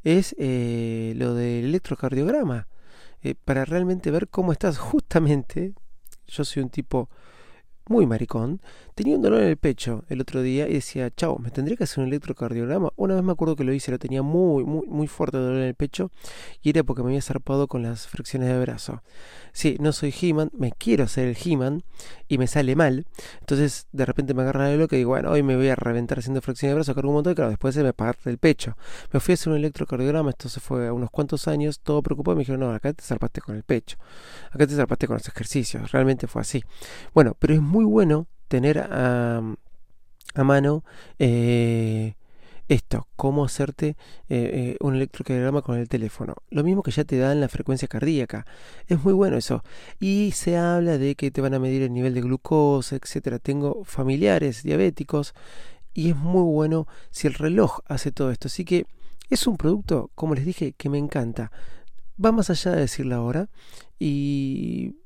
es 0.03 0.37
eh, 0.39 1.15
lo 1.17 1.33
del 1.33 1.65
electrocardiograma. 1.65 2.69
Eh, 3.23 3.35
para 3.43 3.65
realmente 3.65 4.11
ver 4.11 4.29
cómo 4.29 4.53
estás. 4.53 4.77
Justamente, 4.77 5.73
yo 6.27 6.45
soy 6.45 6.63
un 6.63 6.69
tipo 6.69 7.09
muy 7.87 8.07
maricón, 8.07 8.61
tenía 8.95 9.17
un 9.17 9.23
dolor 9.23 9.43
en 9.43 9.49
el 9.49 9.57
pecho 9.57 10.05
el 10.09 10.21
otro 10.21 10.43
día 10.43 10.69
y 10.69 10.75
decía, 10.75 11.11
chao, 11.11 11.39
¿me 11.39 11.51
tendría 11.51 11.77
que 11.77 11.85
hacer 11.85 12.03
un 12.03 12.09
electrocardiograma? 12.09 12.91
Una 12.97 13.15
vez 13.15 13.25
me 13.25 13.33
acuerdo 13.33 13.57
que 13.57 13.65
lo 13.65 13.73
hice, 13.73 13.91
lo 13.91 13.99
tenía 13.99 14.23
muy, 14.23 14.65
muy, 14.65 14.87
muy 14.87 15.07
fuerte 15.07 15.37
dolor 15.37 15.59
en 15.59 15.65
el 15.65 15.75
pecho 15.75 16.11
y 16.63 16.71
era 16.71 16.83
porque 16.83 17.03
me 17.03 17.09
había 17.11 17.23
zarpado 17.23 17.67
con 17.67 17.83
las 17.83 18.07
fricciones 18.07 18.49
de 18.49 18.61
brazo. 18.61 19.03
Sí, 19.53 19.77
no 19.81 19.93
soy 19.93 20.15
He-Man, 20.19 20.51
me 20.57 20.73
quiero 20.73 21.05
hacer 21.05 21.29
el 21.29 21.37
He-Man 21.43 21.85
y 22.29 22.39
me 22.39 22.47
sale 22.47 22.75
mal. 22.75 23.07
Entonces 23.41 23.87
de 23.93 24.07
repente 24.07 24.35
me 24.35 24.43
agarra 24.43 24.71
el 24.71 24.79
loco 24.79 24.95
y 24.95 24.99
digo, 24.99 25.11
bueno, 25.11 25.31
hoy 25.31 25.43
me 25.43 25.57
voy 25.57 25.69
a 25.69 25.77
reventar 25.77 26.19
haciendo 26.19 26.41
fricciones 26.41 26.73
de 26.73 26.75
brazo, 26.77 26.95
cargo 26.95 27.11
un 27.11 27.17
montón 27.17 27.33
y 27.33 27.37
claro, 27.37 27.51
después 27.51 27.75
se 27.75 27.83
me 27.83 27.93
parte 27.93 28.31
el 28.31 28.39
pecho. 28.39 28.77
Me 29.13 29.21
fui 29.21 29.33
a 29.33 29.35
hacer 29.35 29.53
un 29.53 29.59
electrocardiograma, 29.59 30.31
esto 30.31 30.49
se 30.49 30.61
fue 30.61 30.89
a 30.89 30.93
unos 30.93 31.11
cuantos 31.11 31.49
años, 31.49 31.81
todo 31.81 32.03
preocupado, 32.03 32.37
me 32.37 32.41
dijeron, 32.41 32.61
no, 32.61 32.73
acá 32.73 32.93
te 32.93 33.03
zarpaste 33.03 33.41
con 33.41 33.57
el 33.57 33.63
pecho, 33.63 33.97
acá 34.51 34.67
te 34.67 34.75
zarpaste 34.75 35.07
con 35.07 35.15
los 35.15 35.29
ejercicios, 35.29 35.93
realmente 35.93 36.27
fue 36.27 36.43
así. 36.43 36.65
Bueno, 37.13 37.37
pero 37.39 37.55
es 37.55 37.61
muy 37.61 37.74
bueno 37.83 38.29
tener 38.47 38.79
a, 38.79 39.43
a 40.35 40.45
mano 40.45 40.85
eh, 41.19 42.15
esto, 42.69 43.09
cómo 43.17 43.45
hacerte 43.45 43.89
eh, 43.89 43.97
eh, 44.29 44.77
un 44.81 44.95
electrocardiograma 44.95 45.63
con 45.63 45.77
el 45.77 45.89
teléfono. 45.89 46.37
Lo 46.51 46.65
mismo 46.65 46.83
que 46.83 46.93
ya 46.93 47.05
te 47.05 47.19
dan 47.19 47.41
la 47.41 47.49
frecuencia 47.49 47.89
cardíaca. 47.89 48.47
Es 48.87 49.03
muy 49.05 49.13
bueno 49.13 49.37
eso. 49.37 49.63
Y 50.01 50.33
se 50.33 50.57
habla 50.57 50.97
de 50.99 51.15
que 51.15 51.31
te 51.31 51.41
van 51.41 51.55
a 51.55 51.59
medir 51.59 51.83
el 51.83 51.93
nivel 51.93 52.15
de 52.15 52.23
glucosa, 52.23 52.97
etcétera. 52.97 53.39
Tengo 53.39 53.85
familiares 53.85 54.63
diabéticos 54.63 55.35
y 55.93 56.11
es 56.11 56.17
muy 56.17 56.43
bueno 56.43 56.87
si 57.11 57.27
el 57.27 57.35
reloj 57.35 57.81
hace 57.87 58.13
todo 58.13 58.31
esto. 58.31 58.49
Así 58.49 58.65
que 58.65 58.87
es 59.29 59.47
un 59.47 59.57
producto, 59.57 60.11
como 60.15 60.35
les 60.35 60.47
dije, 60.47 60.73
que 60.73 60.89
me 60.89 60.99
encanta. 60.99 61.53
Va 62.23 62.33
más 62.33 62.49
allá 62.49 62.73
de 62.73 62.81
decirlo 62.81 63.17
ahora 63.17 63.49
y 63.99 64.97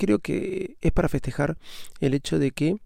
creo 0.00 0.18
que 0.18 0.78
es 0.80 0.92
para 0.92 1.10
festejar 1.10 1.58
el 2.00 2.14
hecho 2.14 2.38
de 2.38 2.52
que 2.52 2.80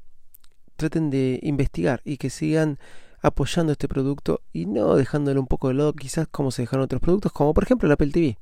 traten 0.75 1.11
de 1.11 1.39
investigar 1.43 2.03
y 2.05 2.17
que 2.17 2.29
sigan 2.29 2.81
apoyando 3.23 3.73
este 3.73 3.87
producto 3.87 4.43
y 4.53 4.67
no 4.67 4.97
dejándolo 4.97 5.41
un 5.41 5.47
poco 5.47 5.69
de 5.69 5.75
lado 5.75 5.93
quizás 5.93 6.27
como 6.27 6.51
se 6.51 6.63
dejaron 6.63 6.85
otros 6.85 7.01
productos 7.01 7.31
como 7.31 7.55
por 7.55 7.63
ejemplo 7.63 7.87
el 7.87 7.93
Apple 7.93 8.11
TV. 8.11 8.37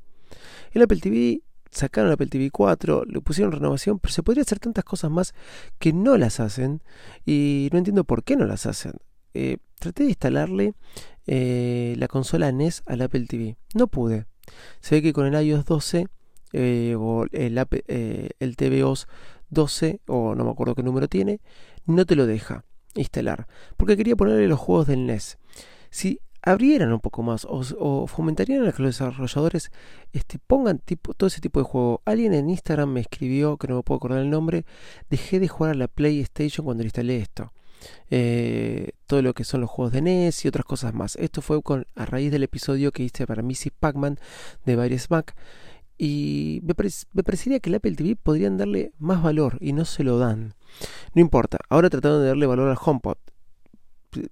El 0.73 0.83
Apple 0.83 1.01
TV 1.01 1.43
sacaron 1.71 2.09
el 2.09 2.15
Apple 2.15 2.29
TV 2.29 2.51
4, 2.51 3.05
le 3.05 3.21
pusieron 3.21 3.53
renovación, 3.53 3.99
pero 3.99 4.15
se 4.15 4.23
podría 4.23 4.43
hacer 4.43 4.59
tantas 4.59 4.85
cosas 4.85 5.11
más 5.11 5.35
que 5.79 5.93
no 5.93 6.17
las 6.17 6.41
hacen 6.41 6.83
y 7.27 7.69
no 7.73 7.79
entiendo 7.79 8.05
por 8.05 8.25
qué 8.25 8.37
no 8.37 8.47
las 8.47 8.65
hacen. 8.65 8.95
Eh, 9.35 9.59
traté 9.79 10.05
de 10.05 10.11
instalarle 10.11 10.73
eh, 11.27 11.95
la 11.99 12.09
consola 12.09 12.51
NES 12.53 12.83
al 12.87 13.03
Apple 13.03 13.27
TV. 13.27 13.57
No 13.75 13.87
pude. 13.87 14.25
Se 14.81 14.95
ve 14.95 15.03
que 15.03 15.13
con 15.13 15.27
el 15.27 15.47
iOS 15.47 15.67
12 15.67 16.09
eh, 16.53 16.95
o 16.99 17.25
el, 17.31 17.59
eh, 17.89 18.31
el 18.39 18.57
tvOS 18.57 19.07
12 19.51 20.01
o 20.07 20.35
no 20.35 20.45
me 20.45 20.51
acuerdo 20.51 20.75
qué 20.75 20.83
número 20.83 21.09
tiene, 21.09 21.41
no 21.87 22.07
te 22.07 22.17
lo 22.17 22.27
deja 22.27 22.65
instalar. 22.95 23.47
Porque 23.77 23.97
quería 23.97 24.17
ponerle 24.17 24.49
los 24.49 24.59
juegos 24.59 24.87
del 24.87 25.07
NES. 25.07 25.39
Si 25.91 26.21
abrieran 26.43 26.93
un 26.93 27.01
poco 27.01 27.23
más 27.23 27.47
o, 27.49 28.07
fomentarían 28.07 28.67
a 28.67 28.73
que 28.73 28.83
los 28.83 28.99
desarrolladores 28.99 29.71
este, 30.13 30.39
pongan 30.39 30.79
tipo, 30.79 31.15
todo 31.15 31.29
ese 31.29 31.41
tipo 31.41 31.61
de 31.61 31.65
juego. 31.65 32.03
Alguien 32.05 32.35
en 32.35 32.51
Instagram 32.51 32.93
me 32.93 33.01
escribió, 33.01 33.57
que 33.57 33.69
no 33.69 33.77
me 33.77 33.83
puedo 33.83 33.97
acordar 33.99 34.21
el 34.21 34.31
nombre, 34.31 34.65
dejé 35.09 35.39
de 35.39 35.49
jugar 35.49 35.73
a 35.73 35.75
la 35.75 35.89
PlayStation 35.89 36.65
cuando 36.65 36.83
instalé 36.83 37.19
esto. 37.19 37.53
Eh, 38.11 38.93
todo 39.07 39.23
lo 39.23 39.35
que 39.35 39.45
son 39.45 39.61
los 39.61 39.71
juegos 39.71 39.93
de 39.93 40.03
NES 40.03 40.45
y 40.45 40.49
otras 40.49 40.65
cosas 40.65 40.95
más. 40.95 41.17
Esto 41.17 41.43
fue 41.43 41.61
a 41.97 42.05
raíz 42.05 42.31
del 42.31 42.43
episodio 42.43 42.93
que 42.93 43.03
hice 43.03 43.27
para 43.27 43.43
Mrs. 43.43 43.71
Pac-Man 43.79 44.19
de 44.65 44.77
Various 44.77 45.11
Mac. 45.11 45.35
Y 45.99 46.61
me, 46.65 46.75
parecería 46.75 47.61
que 47.61 47.71
el 47.71 47.77
Apple 47.77 47.95
TV 47.95 48.17
podrían 48.17 48.57
darle 48.57 48.93
más 48.99 49.23
valor 49.23 49.59
y 49.61 49.73
no 49.73 49.85
se 49.85 50.05
lo 50.05 50.19
dan. 50.19 50.55
No 51.15 51.21
importa, 51.21 51.59
ahora 51.69 51.91
tratando 51.91 52.21
de 52.21 52.29
darle 52.29 52.47
valor 52.47 52.69
al 52.71 52.79
HomePod. 52.81 53.17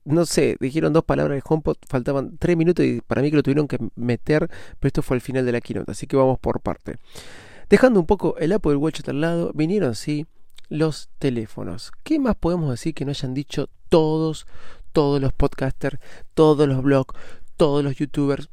No 0.05 0.27
sé, 0.27 0.57
dijeron 0.61 0.93
dos 0.93 1.05
palabras 1.05 1.37
de 1.37 1.43
HomePod, 1.47 1.77
faltaban 1.89 2.37
tres 2.39 2.57
minutos 2.57 2.85
y 2.85 3.01
para 3.01 3.23
mí 3.23 3.31
que 3.31 3.37
lo 3.37 3.43
tuvieron 3.43 3.69
que 3.69 3.79
meter, 3.95 4.51
pero 4.79 4.89
esto 4.89 5.03
fue 5.03 5.17
el 5.17 5.21
final 5.23 5.47
de 5.47 5.53
la 5.53 5.61
keynote, 5.61 5.91
así 5.91 6.07
que 6.07 6.17
vamos 6.17 6.39
por 6.39 6.61
parte. 6.61 6.97
Dejando 7.71 8.01
un 8.01 8.07
poco 8.07 8.37
el 8.39 8.53
Apple 8.53 8.77
Watch 8.77 9.09
al 9.09 9.21
lado, 9.21 9.53
vinieron 9.55 9.95
sí 9.95 10.27
los 10.69 11.09
teléfonos. 11.19 11.93
¿Qué 12.03 12.19
más 12.19 12.37
podemos 12.37 12.71
decir 12.71 12.95
que 12.95 13.05
no 13.05 13.11
hayan 13.11 13.33
dicho 13.33 13.69
todos, 13.89 14.47
todos 14.93 15.21
los 15.21 15.33
podcasters, 15.33 15.99
todos 16.35 16.67
los 16.67 16.83
blogs, 16.83 17.15
todos 17.57 17.85
los 17.85 17.97
youtubers? 17.97 18.49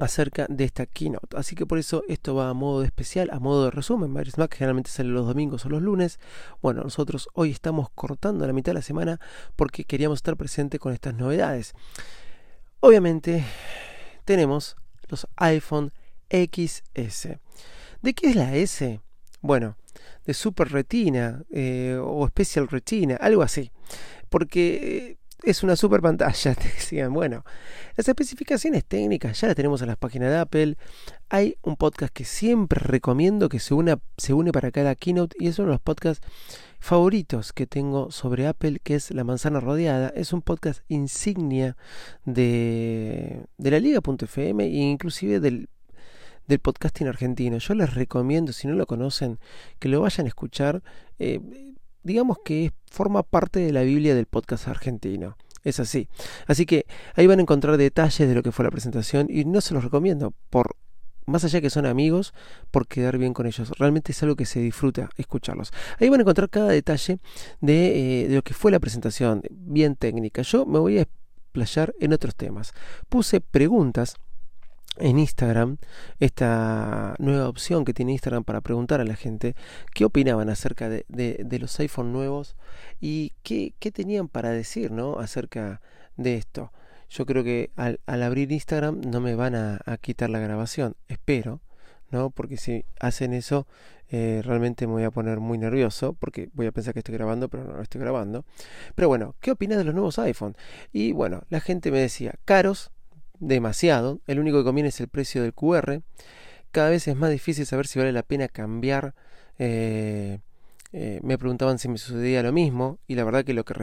Acerca 0.00 0.46
de 0.48 0.64
esta 0.64 0.86
keynote. 0.86 1.36
Así 1.36 1.54
que 1.54 1.66
por 1.66 1.78
eso 1.78 2.02
esto 2.08 2.34
va 2.34 2.48
a 2.48 2.54
modo 2.54 2.82
especial, 2.84 3.30
a 3.32 3.38
modo 3.38 3.66
de 3.66 3.70
resumen. 3.70 4.12
Virus 4.14 4.38
Mac 4.38 4.54
generalmente 4.54 4.90
sale 4.90 5.10
los 5.10 5.26
domingos 5.26 5.64
o 5.64 5.68
los 5.68 5.82
lunes. 5.82 6.18
Bueno, 6.62 6.82
nosotros 6.82 7.28
hoy 7.34 7.50
estamos 7.50 7.88
cortando 7.94 8.46
la 8.46 8.52
mitad 8.52 8.70
de 8.70 8.78
la 8.78 8.82
semana 8.82 9.20
porque 9.56 9.84
queríamos 9.84 10.18
estar 10.18 10.36
presente 10.36 10.78
con 10.78 10.92
estas 10.92 11.14
novedades. 11.14 11.74
Obviamente 12.80 13.44
tenemos 14.24 14.76
los 15.08 15.26
iPhone 15.36 15.92
XS. 16.30 17.38
¿De 18.02 18.14
qué 18.14 18.28
es 18.28 18.36
la 18.36 18.54
S? 18.54 19.00
Bueno, 19.40 19.76
de 20.24 20.34
Super 20.34 20.70
Retina 20.70 21.42
eh, 21.50 21.98
o 22.00 22.26
Special 22.28 22.68
Retina, 22.68 23.16
algo 23.16 23.42
así. 23.42 23.72
Porque 24.28 24.76
eh, 25.10 25.18
es 25.42 25.62
una 25.62 25.76
super 25.76 26.00
pantalla, 26.00 26.54
te 26.54 26.68
decían. 26.68 27.12
Bueno, 27.12 27.44
las 27.96 28.08
especificaciones 28.08 28.84
técnicas 28.84 29.40
ya 29.40 29.48
las 29.48 29.56
tenemos 29.56 29.80
en 29.82 29.88
las 29.88 29.96
páginas 29.96 30.30
de 30.30 30.38
Apple. 30.38 30.76
Hay 31.28 31.56
un 31.62 31.76
podcast 31.76 32.12
que 32.12 32.24
siempre 32.24 32.80
recomiendo 32.80 33.48
que 33.48 33.60
se, 33.60 33.74
se 34.16 34.32
une 34.32 34.52
para 34.52 34.70
cada 34.70 34.94
keynote 34.94 35.36
y 35.38 35.48
es 35.48 35.58
uno 35.58 35.68
de 35.68 35.74
los 35.74 35.80
podcasts 35.80 36.26
favoritos 36.80 37.52
que 37.52 37.66
tengo 37.66 38.10
sobre 38.10 38.46
Apple, 38.46 38.80
que 38.82 38.94
es 38.94 39.10
La 39.10 39.24
Manzana 39.24 39.60
Rodeada. 39.60 40.08
Es 40.08 40.32
un 40.32 40.42
podcast 40.42 40.82
insignia 40.88 41.76
de, 42.24 43.44
de 43.56 43.70
la 43.70 43.80
Liga.fm 43.80 44.64
e 44.64 44.68
inclusive 44.68 45.40
del, 45.40 45.68
del 46.46 46.58
podcasting 46.58 47.06
argentino. 47.06 47.58
Yo 47.58 47.74
les 47.74 47.94
recomiendo, 47.94 48.52
si 48.52 48.66
no 48.66 48.74
lo 48.74 48.86
conocen, 48.86 49.38
que 49.78 49.88
lo 49.88 50.00
vayan 50.00 50.26
a 50.26 50.28
escuchar. 50.28 50.82
Eh, 51.18 51.40
digamos 52.08 52.38
que 52.42 52.72
forma 52.90 53.22
parte 53.22 53.60
de 53.60 53.70
la 53.70 53.82
Biblia 53.82 54.14
del 54.14 54.24
podcast 54.24 54.66
argentino. 54.66 55.36
Es 55.62 55.78
así. 55.78 56.08
Así 56.46 56.64
que 56.64 56.86
ahí 57.14 57.26
van 57.26 57.38
a 57.38 57.42
encontrar 57.42 57.76
detalles 57.76 58.26
de 58.26 58.34
lo 58.34 58.42
que 58.42 58.50
fue 58.50 58.64
la 58.64 58.70
presentación 58.70 59.26
y 59.28 59.44
no 59.44 59.60
se 59.60 59.74
los 59.74 59.84
recomiendo 59.84 60.32
por 60.48 60.74
más 61.26 61.44
allá 61.44 61.60
que 61.60 61.68
son 61.68 61.84
amigos, 61.84 62.32
por 62.70 62.88
quedar 62.88 63.18
bien 63.18 63.34
con 63.34 63.46
ellos. 63.46 63.70
Realmente 63.78 64.12
es 64.12 64.22
algo 64.22 64.36
que 64.36 64.46
se 64.46 64.60
disfruta 64.60 65.10
escucharlos. 65.18 65.70
Ahí 66.00 66.08
van 66.08 66.20
a 66.20 66.22
encontrar 66.22 66.48
cada 66.48 66.70
detalle 66.70 67.18
de, 67.60 68.22
eh, 68.22 68.28
de 68.28 68.36
lo 68.36 68.42
que 68.42 68.54
fue 68.54 68.70
la 68.70 68.80
presentación, 68.80 69.42
bien 69.50 69.94
técnica. 69.94 70.40
Yo 70.40 70.64
me 70.64 70.78
voy 70.78 70.96
a 70.96 71.02
explayar 71.02 71.94
en 72.00 72.14
otros 72.14 72.34
temas. 72.34 72.72
Puse 73.10 73.42
preguntas 73.42 74.16
en 75.00 75.18
Instagram, 75.18 75.78
esta 76.20 77.14
nueva 77.18 77.48
opción 77.48 77.84
que 77.84 77.94
tiene 77.94 78.12
Instagram 78.12 78.44
para 78.44 78.60
preguntar 78.60 79.00
a 79.00 79.04
la 79.04 79.16
gente 79.16 79.54
qué 79.94 80.04
opinaban 80.04 80.48
acerca 80.48 80.88
de, 80.88 81.58
los 81.60 81.78
iPhone 81.80 82.12
nuevos 82.12 82.56
y 83.00 83.32
qué, 83.42 83.74
qué, 83.78 83.90
tenían 83.90 84.28
para 84.28 84.50
decir 84.50 84.90
¿no? 84.90 85.18
acerca 85.18 85.80
de 86.16 86.36
esto. 86.36 86.72
Yo 87.10 87.24
creo 87.24 87.42
que 87.42 87.70
al, 87.76 88.00
abrir 88.06 88.52
Instagram 88.52 89.00
no 89.00 89.20
me 89.20 89.34
van 89.34 89.54
a, 89.54 89.80
a, 89.86 89.96
quitar 89.96 90.30
la 90.30 90.40
grabación, 90.40 90.94
espero, 91.08 91.60
¿no? 92.10 92.30
Porque 92.30 92.56
si 92.56 92.84
hacen 93.00 93.32
eso, 93.32 93.66
eh, 94.10 94.40
realmente 94.42 94.86
me 94.86 94.94
voy 94.94 95.04
a 95.04 95.10
poner 95.10 95.38
muy 95.38 95.58
nervioso 95.58 96.14
porque 96.14 96.48
voy 96.54 96.66
a 96.66 96.72
pensar 96.72 96.94
que 96.94 97.00
estoy 97.00 97.14
grabando, 97.14 97.48
pero 97.48 97.64
no 97.64 97.74
lo 97.74 97.82
estoy 97.82 98.00
grabando. 98.00 98.44
Pero 98.94 99.08
bueno, 99.08 99.34
¿qué 99.40 99.50
opinas 99.50 99.78
de 99.78 99.84
los 99.84 99.94
nuevos 99.94 100.18
iPhone? 100.18 100.56
Y 100.92 101.12
bueno, 101.12 101.42
la 101.50 101.60
gente 101.60 101.90
me 101.90 101.98
decía, 101.98 102.34
caros, 102.44 102.90
demasiado. 103.40 104.20
El 104.26 104.40
único 104.40 104.58
que 104.58 104.64
conviene 104.64 104.88
es 104.90 105.00
el 105.00 105.08
precio 105.08 105.42
del 105.42 105.54
QR. 105.54 106.02
Cada 106.70 106.90
vez 106.90 107.08
es 107.08 107.16
más 107.16 107.30
difícil 107.30 107.66
saber 107.66 107.86
si 107.86 107.98
vale 107.98 108.12
la 108.12 108.22
pena 108.22 108.48
cambiar. 108.48 109.14
Eh, 109.58 110.38
eh, 110.92 111.20
me 111.22 111.36
preguntaban 111.36 111.78
si 111.78 111.88
me 111.88 111.98
sucedía 111.98 112.42
lo 112.42 112.52
mismo 112.52 112.98
y 113.06 113.14
la 113.14 113.24
verdad 113.24 113.44
que 113.44 113.52
lo 113.52 113.64
que 113.64 113.74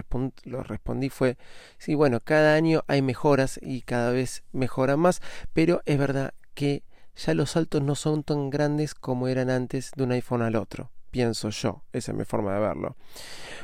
lo 0.46 0.64
respondí 0.64 1.10
fue, 1.10 1.38
sí, 1.78 1.94
bueno, 1.94 2.20
cada 2.20 2.56
año 2.56 2.84
hay 2.88 3.04
mejoras 3.04 3.60
y 3.62 3.82
cada 3.82 4.12
vez 4.12 4.44
mejoran 4.54 5.00
más, 5.00 5.22
pero 5.54 5.82
es 5.86 6.00
verdad 6.00 6.34
que 6.56 6.84
ya 7.16 7.36
los 7.36 7.52
saltos 7.52 7.84
no 7.84 7.96
son 7.96 8.24
tan 8.24 8.50
grandes 8.50 8.96
como 8.96 9.28
eran 9.28 9.52
antes 9.52 9.92
de 9.96 10.04
un 10.04 10.12
iPhone 10.14 10.42
al 10.42 10.56
otro. 10.56 10.92
Pienso 11.12 11.50
yo, 11.50 11.84
esa 11.94 12.12
es 12.12 12.18
mi 12.18 12.26
forma 12.26 12.54
de 12.54 12.60
verlo. 12.60 12.98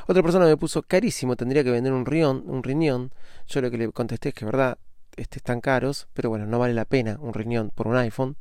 Otra 0.06 0.22
persona 0.22 0.46
me 0.46 0.56
puso 0.56 0.82
carísimo, 0.82 1.36
tendría 1.36 1.62
que 1.64 1.70
vender 1.70 1.92
un 1.92 2.06
riñón, 2.06 2.44
un 2.46 2.62
riñón. 2.62 3.12
Yo 3.46 3.60
lo 3.60 3.70
que 3.70 3.76
le 3.76 3.92
contesté 3.92 4.30
es 4.30 4.34
que 4.34 4.44
verdad, 4.46 4.78
este, 5.16 5.38
están 5.38 5.60
caros, 5.60 6.08
pero 6.14 6.30
bueno, 6.30 6.46
no 6.46 6.58
vale 6.58 6.74
la 6.74 6.84
pena 6.84 7.18
un 7.20 7.34
riñón 7.34 7.70
por 7.74 7.88
un 7.88 7.96
iPhone. 7.96 8.36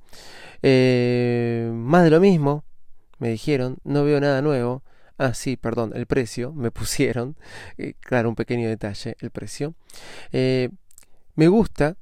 Eh, 0.62 1.70
más 1.74 2.04
de 2.04 2.10
lo 2.10 2.20
mismo, 2.20 2.64
me 3.20 3.30
dijeron, 3.30 3.78
no 3.84 4.04
veo 4.04 4.20
nada 4.20 4.42
nuevo. 4.42 4.84
Ah, 5.18 5.34
sí, 5.34 5.58
perdón, 5.58 5.92
el 5.96 6.06
precio, 6.06 6.54
me 6.54 6.72
pusieron. 6.72 7.36
Eh, 7.78 7.94
claro, 8.00 8.30
un 8.30 8.36
pequeño 8.36 8.68
detalle, 8.70 9.16
el 9.20 9.32
precio. 9.32 9.76
Eh, 10.32 10.70
me 11.36 11.48
gusta. 11.48 11.98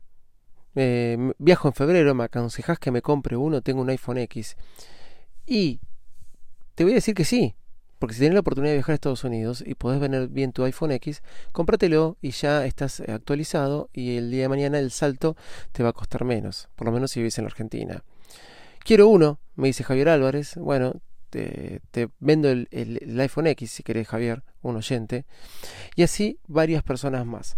viajo 0.76 1.68
en 1.68 1.74
febrero, 1.74 2.16
me 2.16 2.26
aconsejas 2.26 2.80
que 2.80 2.92
me 2.92 3.02
compre 3.02 3.36
uno, 3.36 3.62
tengo 3.62 3.82
un 3.82 3.90
iPhone 3.90 4.18
X. 4.20 4.56
Y 5.46 5.80
te 6.76 6.84
voy 6.84 6.94
a 6.94 6.96
decir 6.96 7.16
que 7.16 7.26
sí, 7.26 7.56
Porque 8.00 8.16
si 8.16 8.22
tenés 8.22 8.34
la 8.34 8.40
oportunidad 8.40 8.72
de 8.72 8.78
viajar 8.78 8.94
a 8.94 8.96
Estados 8.96 9.24
Unidos 9.24 9.64
y 9.66 9.76
podés 9.76 10.00
ver 10.00 10.30
bien 10.30 10.54
tu 10.54 10.64
iPhone 10.64 10.92
X, 10.94 11.22
cómpratelo 11.52 12.18
y 12.22 12.32
ya 12.32 12.66
estás 12.66 13.02
actualizado 13.02 13.90
y 13.94 14.16
el 14.18 14.32
día 14.32 14.44
de 14.44 14.50
mañana 14.50 14.80
el 14.80 14.92
salto 14.92 15.36
te 15.74 15.84
va 15.84 15.90
a 15.90 15.94
costar 15.94 16.24
menos, 16.24 16.70
por 16.76 16.88
lo 16.88 16.94
menos 16.94 17.12
si 17.12 17.20
vives 17.20 17.38
en 17.38 17.44
la 17.44 17.50
Argentina. 17.50 18.04
Quiero 18.80 19.10
uno, 19.10 19.40
me 19.56 19.68
dice 19.68 19.84
Javier 19.84 20.10
Álvarez. 20.10 20.56
Bueno, 20.56 20.94
te, 21.30 21.82
vendo 22.20 22.50
el, 22.50 22.70
el, 22.72 23.20
iPhone 23.20 23.48
X 23.48 23.70
si 23.70 23.84
querés, 23.84 24.08
Javier, 24.08 24.44
un 24.62 24.78
oyente. 24.78 25.26
Y 25.96 26.04
así 26.04 26.40
varias 26.48 26.84
personas 26.84 27.26
más 27.26 27.58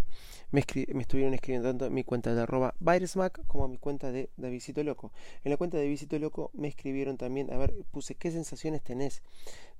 me, 0.52 0.60
estuvieron 0.60 1.32
escribiendo 1.34 1.68
tanto 1.68 1.90
mi 1.90 2.04
cuenta 2.04 2.34
de 2.34 2.42
arroba 2.42 2.74
Virusmac 2.78 3.44
como 3.46 3.68
mi 3.68 3.78
cuenta 3.78 4.12
de 4.12 4.28
Davidito 4.36 4.84
Loco. 4.84 5.10
En 5.44 5.50
la 5.50 5.56
cuenta 5.56 5.78
de 5.78 5.84
Davidito 5.84 6.18
Loco 6.18 6.50
me 6.52 6.68
escribieron 6.68 7.16
también, 7.16 7.52
a 7.52 7.56
ver, 7.56 7.74
puse 7.90 8.14
qué 8.14 8.30
sensaciones 8.30 8.82
tenés 8.82 9.22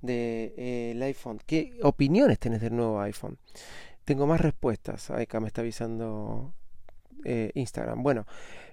del 0.01 0.53
de, 0.57 0.91
eh, 0.97 1.03
iPhone, 1.03 1.39
qué 1.45 1.77
opiniones 1.83 2.39
tenés 2.39 2.59
del 2.59 2.75
nuevo 2.75 2.99
iPhone. 3.01 3.37
Tengo 4.03 4.25
más 4.25 4.41
respuestas, 4.41 5.11
acá 5.11 5.39
me 5.39 5.47
está 5.47 5.61
avisando 5.61 6.53
eh, 7.23 7.51
Instagram. 7.53 8.01
Bueno, 8.01 8.25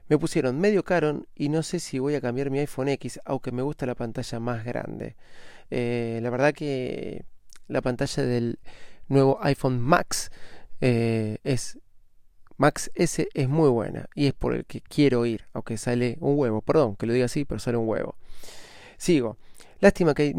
me 0.09 0.19
pusieron 0.19 0.59
medio 0.59 0.83
caro 0.83 1.26
y 1.35 1.50
no 1.50 1.62
sé 1.62 1.80
si 1.80 1.99
voy 1.99 2.14
a 2.14 2.21
cambiar 2.23 2.50
mi 2.50 2.61
iPhone 2.61 2.88
X, 2.88 3.21
aunque 3.26 3.52
me 3.52 3.61
gusta 3.61 3.85
la 3.85 3.95
pantalla 3.95 4.40
más 4.40 4.64
grande. 4.64 5.16
Eh, 5.71 6.19
la 6.23 6.30
verdad 6.30 6.54
que 6.54 7.26
la 7.69 7.83
pantalla 7.83 8.25
del 8.25 8.59
nuevo 9.09 9.38
iPhone 9.42 9.78
Max 9.78 10.30
es 10.80 11.78
Max 12.61 12.90
S 12.95 13.26
es 13.33 13.49
muy 13.49 13.71
buena 13.71 14.11
y 14.14 14.26
es 14.26 14.35
por 14.35 14.52
el 14.52 14.67
que 14.67 14.83
quiero 14.83 15.25
ir, 15.25 15.47
aunque 15.55 15.79
sale 15.79 16.19
un 16.21 16.38
huevo, 16.38 16.61
perdón 16.61 16.95
que 16.95 17.07
lo 17.07 17.14
diga 17.14 17.25
así, 17.25 17.47
pero 17.47 17.59
sale 17.59 17.79
un 17.79 17.88
huevo. 17.88 18.17
Sigo. 18.99 19.38
Lástima 19.81 20.12
que 20.12 20.35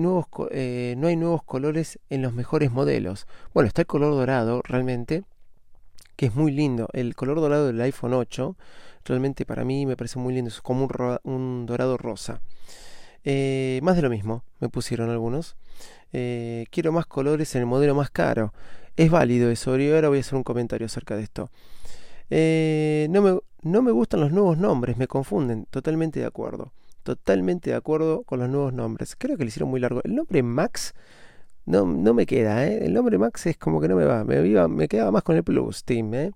eh, 0.52 0.96
no 1.00 1.08
hay 1.08 1.16
nuevos 1.16 1.42
colores 1.42 1.98
en 2.12 2.22
los 2.22 2.34
mejores 2.34 2.70
modelos. 2.70 3.26
Bueno, 3.56 3.68
está 3.68 3.82
el 3.82 3.88
color 3.88 4.14
dorado 4.14 4.62
realmente, 4.64 5.24
que 6.16 6.28
es 6.28 6.36
muy 6.36 6.52
lindo. 6.52 6.90
El 6.94 7.16
color 7.16 7.42
dorado 7.42 7.66
del 7.66 7.82
iPhone 7.82 8.14
8 8.14 8.56
realmente 9.04 9.44
para 9.44 9.66
mí 9.66 9.88
me 9.88 9.98
parece 9.98 10.20
muy 10.20 10.36
lindo, 10.36 10.50
es 10.50 10.62
como 10.62 10.88
un, 11.24 11.66
dorado 11.66 11.98
rosa. 11.98 12.40
Eh, 13.24 13.80
más 13.82 13.96
de 13.96 14.04
lo 14.04 14.12
mismo, 14.12 14.44
me 14.60 14.70
pusieron 14.70 15.10
algunos. 15.10 15.56
Eh, 16.14 16.66
quiero 16.70 16.92
más 16.92 17.08
colores 17.08 17.56
en 17.56 17.62
el 17.62 17.66
modelo 17.66 17.96
más 17.96 18.12
caro. 18.12 18.54
Es 18.96 19.10
válido 19.10 19.50
eso, 19.50 19.76
y 19.80 19.90
ahora 19.90 20.10
voy 20.10 20.20
a 20.20 20.22
hacer 20.22 20.36
un 20.36 20.44
comentario 20.44 20.86
acerca 20.86 21.16
de 21.16 21.24
esto. 21.24 21.50
Eh, 22.32 23.08
no, 23.12 23.22
me, 23.22 23.40
no 23.62 23.82
me 23.82 23.92
gustan 23.92 24.22
los 24.22 24.32
nuevos 24.32 24.58
nombres, 24.58 24.98
me 24.98 25.08
confunden. 25.08 25.68
Totalmente 25.70 26.20
de 26.20 26.26
acuerdo. 26.26 26.72
Totalmente 27.04 27.72
de 27.72 27.76
acuerdo 27.76 28.24
con 28.24 28.40
los 28.40 28.50
nuevos 28.50 28.74
nombres. 28.74 29.16
Creo 29.18 29.38
que 29.38 29.44
le 29.44 29.50
hicieron 29.50 29.70
muy 29.70 29.80
largo. 29.80 30.02
El 30.04 30.16
nombre 30.16 30.42
Max 30.42 30.94
no, 31.66 31.86
no 31.86 32.14
me 32.14 32.26
queda, 32.26 32.66
¿eh? 32.66 32.86
El 32.86 32.94
nombre 32.94 33.18
Max 33.18 33.46
es 33.48 33.58
como 33.58 33.82
que 33.82 33.88
no 33.88 33.96
me 33.96 34.06
va. 34.06 34.24
Me, 34.24 34.42
me 34.68 34.88
quedaba 34.88 35.12
más 35.12 35.24
con 35.24 35.36
el 35.36 35.44
Plus 35.44 35.84
Team, 35.84 36.14
¿eh? 36.14 36.32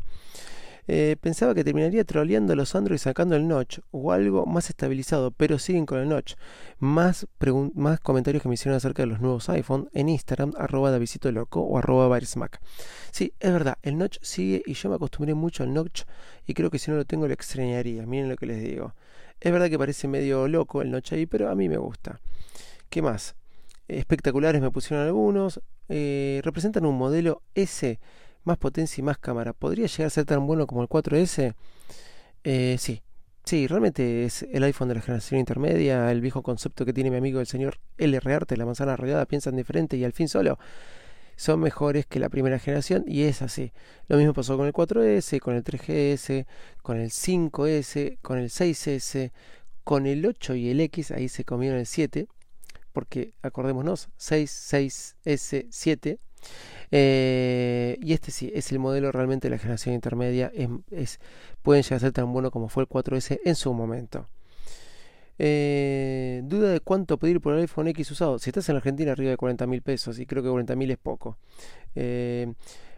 Eh, 0.87 1.15
pensaba 1.19 1.55
que 1.55 1.63
terminaría 1.63 2.03
troleando 2.03 2.55
los 2.55 2.75
Android 2.75 2.99
sacando 2.99 3.35
el 3.35 3.47
notch 3.47 3.79
o 3.91 4.11
algo 4.11 4.45
más 4.45 4.69
estabilizado, 4.69 5.31
pero 5.31 5.57
siguen 5.57 5.85
con 5.85 5.99
el 5.99 6.09
notch. 6.09 6.35
Más, 6.79 7.27
más 7.73 7.99
comentarios 7.99 8.43
que 8.43 8.49
me 8.49 8.55
hicieron 8.55 8.77
acerca 8.77 9.03
de 9.03 9.07
los 9.07 9.19
nuevos 9.19 9.49
iPhone 9.49 9.89
en 9.93 10.09
Instagram, 10.09 10.53
arroba 10.57 10.91
Davisito 10.91 11.31
Loco 11.31 11.61
o 11.61 11.77
arroba 11.77 12.07
Mac. 12.35 12.61
Sí, 13.11 13.33
es 13.39 13.51
verdad, 13.51 13.77
el 13.81 13.97
notch 13.97 14.17
sigue 14.21 14.61
y 14.65 14.73
yo 14.73 14.89
me 14.89 14.95
acostumbré 14.95 15.33
mucho 15.33 15.63
al 15.63 15.73
notch 15.73 16.03
y 16.45 16.53
creo 16.53 16.69
que 16.69 16.79
si 16.79 16.91
no 16.91 16.97
lo 16.97 17.05
tengo 17.05 17.27
lo 17.27 17.33
extrañaría. 17.33 18.05
Miren 18.05 18.29
lo 18.29 18.35
que 18.35 18.45
les 18.45 18.61
digo. 18.61 18.93
Es 19.41 19.51
verdad 19.51 19.69
que 19.69 19.77
parece 19.77 20.07
medio 20.07 20.47
loco 20.47 20.81
el 20.81 20.91
notch 20.91 21.13
ahí, 21.13 21.25
pero 21.25 21.49
a 21.49 21.55
mí 21.55 21.67
me 21.67 21.77
gusta. 21.77 22.21
¿Qué 22.89 23.01
más? 23.01 23.35
Espectaculares 23.87 24.61
me 24.61 24.71
pusieron 24.71 25.05
algunos. 25.05 25.61
Eh, 25.89 26.41
representan 26.43 26.85
un 26.85 26.97
modelo 26.97 27.41
S 27.53 27.99
más 28.45 28.57
potencia 28.57 29.01
y 29.01 29.03
más 29.03 29.17
cámara. 29.17 29.53
¿Podría 29.53 29.87
llegar 29.87 30.07
a 30.07 30.09
ser 30.09 30.25
tan 30.25 30.47
bueno 30.47 30.65
como 30.67 30.81
el 30.81 30.87
4S? 30.87 31.53
Eh, 32.43 32.77
sí, 32.79 33.01
sí, 33.43 33.67
realmente 33.67 34.25
es 34.25 34.43
el 34.43 34.63
iPhone 34.63 34.87
de 34.87 34.95
la 34.95 35.01
generación 35.01 35.39
intermedia, 35.39 36.11
el 36.11 36.21
viejo 36.21 36.43
concepto 36.43 36.85
que 36.85 36.93
tiene 36.93 37.11
mi 37.11 37.17
amigo 37.17 37.39
el 37.39 37.47
señor 37.47 37.79
LR 37.97 38.33
Arte, 38.33 38.55
la 38.55 38.65
manzana 38.65 38.95
rodeada, 38.95 39.25
piensan 39.25 39.55
diferente 39.55 39.97
y 39.97 40.03
al 40.03 40.13
fin 40.13 40.29
solo 40.29 40.57
son 41.35 41.59
mejores 41.59 42.05
que 42.05 42.19
la 42.19 42.29
primera 42.29 42.59
generación 42.59 43.03
y 43.07 43.23
es 43.23 43.41
así. 43.41 43.73
Lo 44.07 44.17
mismo 44.17 44.33
pasó 44.33 44.57
con 44.57 44.67
el 44.67 44.73
4S, 44.73 45.39
con 45.39 45.55
el 45.55 45.63
3GS, 45.63 46.45
con 46.81 46.97
el 46.99 47.09
5S, 47.09 48.19
con 48.21 48.37
el 48.37 48.49
6S, 48.49 49.31
con 49.83 50.07
el 50.07 50.25
8 50.25 50.55
y 50.55 50.69
el 50.69 50.79
X, 50.81 51.11
ahí 51.11 51.29
se 51.29 51.43
comieron 51.43 51.79
el 51.79 51.85
7, 51.85 52.27
porque 52.93 53.33
acordémonos, 53.41 54.09
6, 54.17 55.15
6S, 55.25 55.67
7 55.69 56.19
eh, 56.91 57.97
y 58.01 58.13
este 58.13 58.31
sí, 58.31 58.51
es 58.53 58.71
el 58.71 58.79
modelo 58.79 59.11
realmente 59.11 59.47
de 59.47 59.55
la 59.55 59.57
generación 59.57 59.95
intermedia. 59.95 60.51
Es, 60.91 61.19
pueden 61.61 61.83
llegar 61.83 61.97
a 61.97 61.99
ser 61.99 62.11
tan 62.11 62.31
bueno 62.31 62.51
como 62.51 62.69
fue 62.69 62.83
el 62.83 62.89
4S 62.89 63.39
en 63.43 63.55
su 63.55 63.73
momento. 63.73 64.27
Eh, 65.37 66.41
duda 66.45 66.71
de 66.71 66.79
cuánto 66.79 67.17
pedir 67.17 67.41
por 67.41 67.53
el 67.53 67.61
iPhone 67.61 67.87
X 67.89 68.11
usado. 68.11 68.39
Si 68.39 68.49
estás 68.49 68.69
en 68.69 68.77
Argentina, 68.77 69.11
arriba 69.11 69.31
de 69.31 69.37
40 69.37 69.67
mil 69.67 69.81
pesos, 69.81 70.19
y 70.19 70.25
creo 70.25 70.43
que 70.43 70.49
40 70.49 70.75
mil 70.75 70.91
es 70.91 70.97
poco. 70.97 71.37
Eh, 71.95 72.53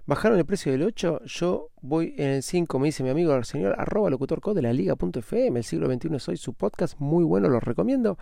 bajaron 0.08 0.40
el 0.40 0.46
precio 0.46 0.72
del 0.72 0.84
8, 0.84 1.26
yo 1.26 1.70
voy 1.82 2.16
en 2.18 2.30
el 2.30 2.44
5, 2.44 2.80
me 2.80 2.88
dice 2.88 3.04
mi 3.04 3.10
amigo 3.10 3.36
el 3.36 3.44
señor 3.44 3.76
arroba 3.78 4.10
locutor 4.10 4.42
de 4.56 4.62
la 4.62 4.72
liga.fm, 4.72 5.60
el 5.60 5.66
siglo 5.66 5.94
XXI 5.94 6.20
soy 6.20 6.38
su 6.38 6.54
podcast, 6.54 6.98
muy 6.98 7.26
bueno, 7.26 7.50
lo 7.50 7.60
recomiendo. 7.60 8.18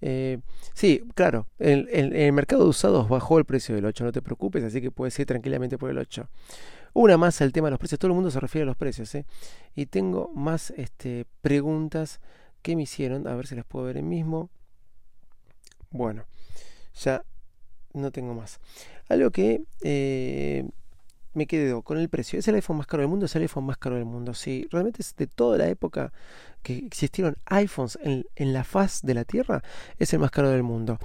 Eh, 0.00 0.38
sí, 0.74 1.04
claro, 1.14 1.46
en, 1.58 1.86
el 1.92 2.32
mercado 2.32 2.64
de 2.64 2.70
usados 2.70 3.08
bajó 3.08 3.38
el 3.38 3.44
precio 3.44 3.74
del 3.74 3.84
8, 3.84 4.04
no 4.04 4.12
te 4.12 4.22
preocupes, 4.22 4.64
así 4.64 4.80
que 4.80 4.90
puedes 4.90 5.16
ir 5.18 5.26
tranquilamente 5.26 5.76
por 5.76 5.90
el 5.90 5.98
8. 5.98 6.26
Una 6.94 7.18
más 7.18 7.42
al 7.42 7.52
tema 7.52 7.66
de 7.66 7.72
los 7.72 7.78
precios, 7.78 7.98
todo 7.98 8.10
el 8.10 8.14
mundo 8.14 8.30
se 8.30 8.40
refiere 8.40 8.62
a 8.62 8.66
los 8.66 8.76
precios, 8.76 9.14
¿eh? 9.14 9.26
y 9.74 9.86
tengo 9.86 10.32
más 10.34 10.70
este, 10.78 11.26
preguntas 11.42 12.20
que 12.62 12.74
me 12.76 12.82
hicieron, 12.82 13.28
a 13.28 13.36
ver 13.36 13.46
si 13.46 13.54
las 13.54 13.66
puedo 13.66 13.84
ver 13.84 13.98
en 13.98 14.08
mismo. 14.08 14.48
Bueno, 15.90 16.24
ya 16.94 17.22
no 17.92 18.10
tengo 18.10 18.32
más. 18.32 18.58
Algo 19.10 19.30
que... 19.30 19.60
Eh, 19.82 20.66
me 21.36 21.46
quedo 21.46 21.82
con 21.82 21.98
el 21.98 22.08
precio. 22.08 22.38
¿Es 22.38 22.48
el 22.48 22.54
iPhone 22.56 22.78
más 22.78 22.86
caro 22.86 23.02
del 23.02 23.10
mundo? 23.10 23.26
Es 23.26 23.36
el 23.36 23.42
iPhone 23.42 23.64
más 23.64 23.76
caro 23.76 23.96
del 23.96 24.06
mundo. 24.06 24.34
Sí, 24.34 24.66
realmente 24.70 25.02
es 25.02 25.14
de 25.16 25.26
toda 25.26 25.58
la 25.58 25.68
época 25.68 26.12
que 26.62 26.78
existieron 26.78 27.36
iPhones 27.44 27.98
en, 28.02 28.52
la 28.52 28.64
faz 28.64 29.02
de 29.02 29.14
la 29.14 29.24
Tierra, 29.24 29.62
es 29.98 30.12
el 30.12 30.18
más 30.18 30.30
caro 30.30 30.50
del 30.50 30.62
mundo. 30.62 30.98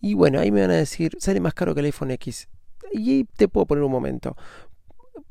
Y 0.00 0.14
bueno, 0.14 0.38
ahí 0.38 0.52
me 0.52 0.60
van 0.60 0.70
a 0.70 0.76
decir, 0.76 1.16
sale 1.18 1.40
más 1.40 1.54
caro 1.54 1.74
que 1.74 1.80
el 1.80 1.86
iPhone 1.86 2.10
X. 2.12 2.48
Y 2.92 3.24
te 3.24 3.48
puedo 3.48 3.66
poner 3.66 3.82
un 3.82 3.90
momento. 3.90 4.36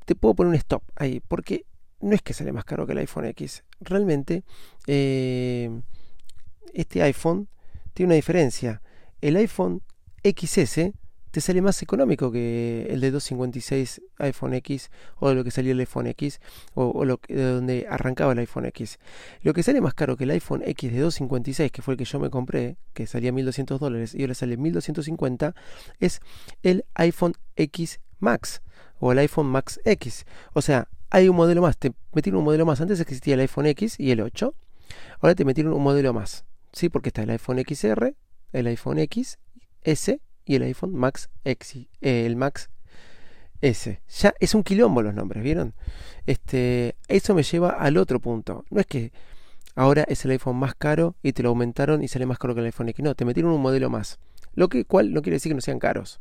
Te 0.05 0.15
puedo 0.15 0.33
poner 0.33 0.49
un 0.49 0.55
stop 0.55 0.83
ahí, 0.95 1.21
porque 1.25 1.65
no 2.01 2.15
es 2.15 2.21
que 2.21 2.33
sale 2.33 2.51
más 2.51 2.65
caro 2.65 2.85
que 2.85 2.93
el 2.93 2.97
iPhone 2.97 3.25
X. 3.25 3.63
Realmente, 3.79 4.43
eh, 4.87 5.69
este 6.73 7.03
iPhone 7.03 7.47
tiene 7.93 8.07
una 8.07 8.15
diferencia. 8.15 8.81
El 9.21 9.35
iPhone 9.35 9.83
XS 10.23 10.91
te 11.31 11.41
sale 11.41 11.61
más 11.61 11.81
económico 11.81 12.31
que 12.31 12.87
el 12.89 13.01
de 13.01 13.11
256 13.11 14.01
iPhone 14.19 14.53
X 14.55 14.89
o 15.17 15.33
lo 15.33 15.43
que 15.43 15.51
salió 15.51 15.73
el 15.73 15.79
iPhone 15.79 16.07
X 16.07 16.39
o, 16.73 17.05
de 17.27 17.43
donde 17.43 17.87
arrancaba 17.89 18.33
el 18.33 18.39
iPhone 18.39 18.65
X. 18.65 18.99
Lo 19.41 19.53
que 19.53 19.63
sale 19.63 19.81
más 19.81 19.93
caro 19.93 20.17
que 20.17 20.23
el 20.23 20.31
iPhone 20.31 20.63
X 20.65 20.91
de 20.91 20.99
256, 20.99 21.71
que 21.71 21.81
fue 21.81 21.93
el 21.93 21.97
que 21.97 22.05
yo 22.05 22.19
me 22.19 22.29
compré, 22.29 22.77
que 22.93 23.07
salía 23.07 23.31
1200 23.31 23.79
dólares 23.79 24.15
y 24.15 24.21
ahora 24.21 24.33
sale 24.33 24.57
1250, 24.57 25.55
es 25.99 26.21
el 26.63 26.85
iPhone 26.95 27.33
X 27.55 27.99
Max 28.19 28.61
o 28.99 29.11
el 29.11 29.19
iPhone 29.19 29.47
Max 29.47 29.79
X. 29.85 30.25
O 30.53 30.61
sea, 30.61 30.87
hay 31.09 31.29
un 31.29 31.35
modelo 31.35 31.61
más, 31.61 31.77
te 31.77 31.93
metieron 32.13 32.39
un 32.39 32.45
modelo 32.45 32.65
más. 32.65 32.81
Antes 32.81 32.99
existía 32.99 33.35
el 33.35 33.41
iPhone 33.41 33.67
X 33.67 33.99
y 33.99 34.11
el 34.11 34.21
8. 34.21 34.53
Ahora 35.21 35.35
te 35.35 35.45
metieron 35.45 35.73
un 35.73 35.83
modelo 35.83 36.13
más. 36.13 36.45
Sí, 36.71 36.89
porque 36.89 37.09
está 37.09 37.23
el 37.23 37.29
iPhone 37.31 37.63
XR, 37.67 38.13
el 38.53 38.67
iPhone 38.67 38.99
X, 38.99 39.39
S 39.83 40.19
y 40.49 40.55
el 40.55 40.63
iPhone 40.63 40.95
Max 40.95 41.29
X, 41.45 41.87
eh, 42.01 42.25
el 42.25 42.35
Max 42.35 42.71
S. 43.61 44.01
Ya 44.19 44.33
es 44.39 44.55
un 44.55 44.63
quilombo 44.63 45.03
los 45.03 45.13
nombres, 45.13 45.43
¿vieron? 45.43 45.75
Este, 46.25 46.95
eso 47.07 47.35
me 47.35 47.43
lleva 47.43 47.69
al 47.69 47.97
otro 47.97 48.19
punto. 48.19 48.65
No 48.71 48.79
es 48.81 48.87
que 48.87 49.11
ahora 49.75 50.03
es 50.07 50.25
el 50.25 50.31
iPhone 50.31 50.57
más 50.57 50.73
caro 50.73 51.15
y 51.21 51.33
te 51.33 51.43
lo 51.43 51.49
aumentaron 51.49 52.01
y 52.01 52.07
sale 52.07 52.25
más 52.25 52.39
caro 52.39 52.55
que 52.55 52.61
el 52.61 52.65
iPhone 52.65 52.89
X. 52.89 53.05
No, 53.05 53.13
te 53.13 53.25
metieron 53.25 53.51
un 53.51 53.61
modelo 53.61 53.91
más. 53.91 54.17
Lo 54.55 54.69
que 54.69 54.85
cual 54.85 55.13
no 55.13 55.21
quiere 55.21 55.35
decir 55.35 55.51
que 55.51 55.55
no 55.55 55.61
sean 55.61 55.77
caros. 55.77 56.19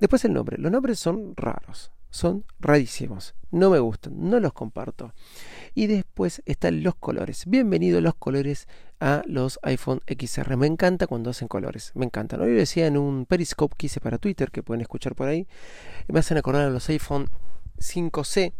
Después 0.00 0.24
el 0.24 0.32
nombre. 0.32 0.58
Los 0.58 0.72
nombres 0.72 0.98
son 0.98 1.36
raros 1.36 1.92
son 2.16 2.44
rarísimos. 2.58 3.34
No 3.50 3.68
me 3.68 3.78
gustan, 3.78 4.14
no 4.30 4.40
los 4.40 4.54
comparto. 4.54 5.12
Y 5.74 5.86
después 5.86 6.42
están 6.46 6.82
los 6.82 6.94
colores. 6.94 7.44
Bienvenidos 7.46 8.02
los 8.02 8.14
colores 8.14 8.68
a 9.00 9.22
los 9.26 9.60
iPhone 9.62 10.00
XR. 10.06 10.56
Me 10.56 10.66
encanta 10.66 11.06
cuando 11.06 11.28
hacen 11.28 11.46
colores. 11.46 11.92
Me 11.94 12.06
encantan. 12.06 12.40
Hoy 12.40 12.52
decía 12.52 12.86
en 12.86 12.96
un 12.96 13.26
Periscope 13.26 13.76
que 13.76 13.86
hice 13.86 14.00
para 14.00 14.16
Twitter, 14.16 14.50
que 14.50 14.62
pueden 14.62 14.80
escuchar 14.80 15.14
por 15.14 15.28
ahí. 15.28 15.46
Me 16.08 16.18
hacen 16.18 16.38
acordar 16.38 16.66
a 16.66 16.70
los 16.70 16.88
iPhone 16.88 17.28
5C, 17.78 18.54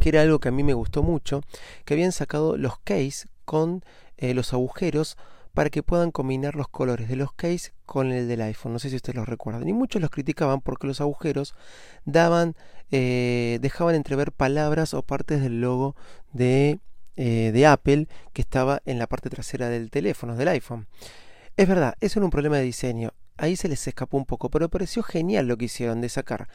que 0.00 0.08
era 0.08 0.22
algo 0.22 0.38
que 0.38 0.48
a 0.48 0.52
mí 0.52 0.64
me 0.64 0.72
gustó 0.72 1.02
mucho, 1.02 1.42
que 1.84 1.92
habían 1.92 2.12
sacado 2.12 2.56
los 2.56 2.78
case 2.78 3.28
con 3.44 3.84
eh, 4.16 4.32
los 4.32 4.54
agujeros 4.54 5.18
para 5.54 5.70
que 5.70 5.82
puedan 5.82 6.10
combinar 6.10 6.54
los 6.54 6.68
colores 6.68 7.08
de 7.08 7.16
los 7.16 7.32
case 7.32 7.72
con 7.86 8.12
el 8.12 8.28
del 8.28 8.42
iPhone. 8.42 8.72
No 8.72 8.78
sé 8.78 8.90
si 8.90 8.96
ustedes 8.96 9.16
lo 9.16 9.24
recuerdan. 9.24 9.68
Y 9.68 9.72
muchos 9.72 10.00
los 10.00 10.10
criticaban 10.10 10.60
porque 10.60 10.86
los 10.86 11.00
agujeros 11.00 11.54
daban, 12.04 12.54
eh, 12.90 13.58
dejaban 13.60 13.94
entrever 13.94 14.32
palabras 14.32 14.94
o 14.94 15.02
partes 15.02 15.42
del 15.42 15.60
logo 15.60 15.96
de, 16.32 16.78
eh, 17.16 17.50
de 17.52 17.66
Apple 17.66 18.08
que 18.32 18.42
estaba 18.42 18.82
en 18.84 18.98
la 18.98 19.06
parte 19.06 19.30
trasera 19.30 19.68
del 19.68 19.90
teléfono, 19.90 20.36
del 20.36 20.48
iPhone. 20.48 20.86
Es 21.56 21.68
verdad, 21.68 21.94
eso 22.00 22.18
era 22.18 22.24
un 22.24 22.30
problema 22.30 22.56
de 22.56 22.62
diseño. 22.62 23.12
Ahí 23.36 23.56
se 23.56 23.68
les 23.68 23.88
escapó 23.88 24.18
un 24.18 24.26
poco, 24.26 24.50
pero 24.50 24.68
pareció 24.68 25.02
genial 25.02 25.46
lo 25.46 25.56
que 25.56 25.64
hicieron 25.64 26.00
de 26.02 26.10
sacar 26.10 26.48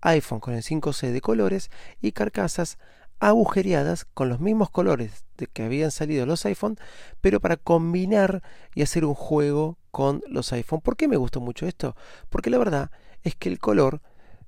iPhone 0.00 0.40
con 0.40 0.54
el 0.54 0.62
5C 0.62 1.12
de 1.12 1.20
colores 1.20 1.70
y 2.00 2.12
carcasas 2.12 2.78
agujereadas 3.20 4.06
con 4.06 4.28
los 4.28 4.40
mismos 4.40 4.70
colores 4.70 5.24
de 5.36 5.46
que 5.46 5.62
habían 5.62 5.90
salido 5.90 6.26
los 6.26 6.44
iPhone, 6.46 6.78
pero 7.20 7.40
para 7.40 7.56
combinar 7.56 8.42
y 8.74 8.82
hacer 8.82 9.04
un 9.04 9.14
juego 9.14 9.78
con 9.90 10.22
los 10.28 10.52
iPhone. 10.52 10.80
¿Por 10.80 10.96
qué 10.96 11.06
me 11.06 11.16
gustó 11.16 11.40
mucho 11.40 11.66
esto? 11.66 11.94
Porque 12.28 12.50
la 12.50 12.58
verdad 12.58 12.90
es 13.22 13.36
que 13.36 13.48
el 13.48 13.58
color, 13.58 14.00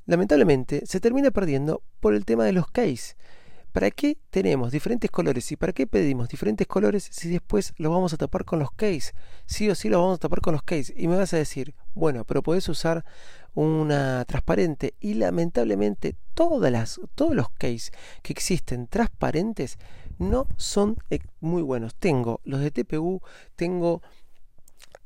lamentablemente, 0.06 0.86
se 0.86 1.00
termina 1.00 1.30
perdiendo 1.30 1.82
por 2.00 2.14
el 2.14 2.24
tema 2.24 2.44
de 2.44 2.52
los 2.52 2.66
case. 2.68 3.14
¿Para 3.72 3.90
qué 3.90 4.18
tenemos 4.28 4.70
diferentes 4.70 5.10
colores 5.10 5.50
y 5.50 5.56
para 5.56 5.72
qué 5.72 5.86
pedimos 5.86 6.28
diferentes 6.28 6.66
colores 6.66 7.08
si 7.10 7.30
después 7.30 7.72
los 7.78 7.90
vamos 7.90 8.12
a 8.12 8.18
tapar 8.18 8.44
con 8.44 8.58
los 8.58 8.70
case? 8.70 9.12
Sí 9.46 9.70
o 9.70 9.74
sí 9.74 9.88
los 9.88 9.98
vamos 9.98 10.16
a 10.16 10.20
tapar 10.20 10.42
con 10.42 10.52
los 10.52 10.62
case. 10.62 10.92
Y 10.94 11.08
me 11.08 11.16
vas 11.16 11.32
a 11.32 11.38
decir, 11.38 11.74
bueno, 11.94 12.24
pero 12.24 12.42
podés 12.42 12.68
usar 12.68 13.02
una 13.54 14.24
transparente 14.24 14.94
y 15.00 15.14
lamentablemente 15.14 16.16
todas 16.34 16.72
las, 16.72 17.00
todos 17.14 17.34
los 17.34 17.50
case 17.50 17.92
que 18.22 18.32
existen 18.32 18.86
transparentes 18.86 19.78
no 20.18 20.46
son 20.56 20.96
eh, 21.10 21.20
muy 21.40 21.62
buenos. 21.62 21.94
Tengo 21.94 22.40
los 22.44 22.60
de 22.60 22.70
TPU, 22.70 23.20
tengo 23.56 24.02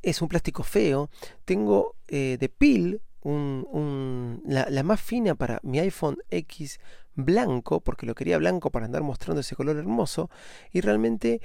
es 0.03 0.23
un 0.23 0.29
plástico 0.29 0.63
feo, 0.63 1.11
tengo 1.45 1.97
eh, 2.09 2.37
de 2.39 2.49
pil 2.49 3.01
un, 3.23 4.41
la, 4.47 4.69
la, 4.71 4.85
más 4.85 5.01
fina 5.01 5.35
para 5.35 5.59
mi 5.65 5.81
iPhone 5.81 6.19
X 6.31 6.79
blanco, 7.17 7.81
porque 7.81 8.07
lo 8.07 8.15
quería 8.15 8.39
blanco 8.39 8.71
para 8.71 8.87
andar 8.87 9.03
mostrando 9.03 9.41
ese 9.41 9.57
color 9.57 9.77
hermoso, 9.77 10.31
y 10.71 10.81
realmente 10.81 11.41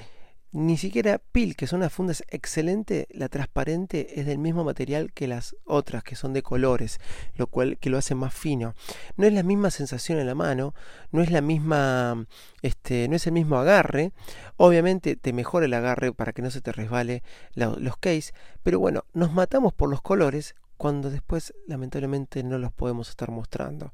ni 0.53 0.77
siquiera 0.77 1.21
PIL, 1.31 1.55
que 1.55 1.67
son 1.67 1.79
unas 1.79 1.93
fundas 1.93 2.23
excelentes, 2.29 3.07
la 3.11 3.29
transparente 3.29 4.19
es 4.19 4.25
del 4.25 4.37
mismo 4.37 4.63
material 4.63 5.13
que 5.13 5.27
las 5.27 5.55
otras, 5.65 6.03
que 6.03 6.15
son 6.15 6.33
de 6.33 6.43
colores, 6.43 6.99
lo 7.35 7.47
cual 7.47 7.77
que 7.77 7.89
lo 7.89 7.97
hace 7.97 8.15
más 8.15 8.33
fino. 8.33 8.73
No 9.15 9.25
es 9.25 9.33
la 9.33 9.43
misma 9.43 9.71
sensación 9.71 10.19
en 10.19 10.27
la 10.27 10.35
mano, 10.35 10.73
no 11.11 11.21
es 11.21 11.31
la 11.31 11.41
misma, 11.41 12.25
este, 12.61 13.07
no 13.07 13.15
es 13.15 13.25
el 13.27 13.33
mismo 13.33 13.57
agarre. 13.57 14.11
Obviamente 14.57 15.15
te 15.15 15.31
mejora 15.31 15.65
el 15.65 15.73
agarre 15.73 16.11
para 16.11 16.33
que 16.33 16.41
no 16.41 16.51
se 16.51 16.61
te 16.61 16.71
resbale 16.71 17.23
los 17.55 17.97
case, 17.97 18.33
pero 18.63 18.79
bueno, 18.79 19.05
nos 19.13 19.31
matamos 19.31 19.73
por 19.73 19.89
los 19.89 20.01
colores 20.01 20.55
cuando 20.81 21.11
después 21.11 21.53
lamentablemente 21.67 22.41
no 22.41 22.57
los 22.57 22.71
podemos 22.71 23.07
estar 23.07 23.29
mostrando. 23.29 23.93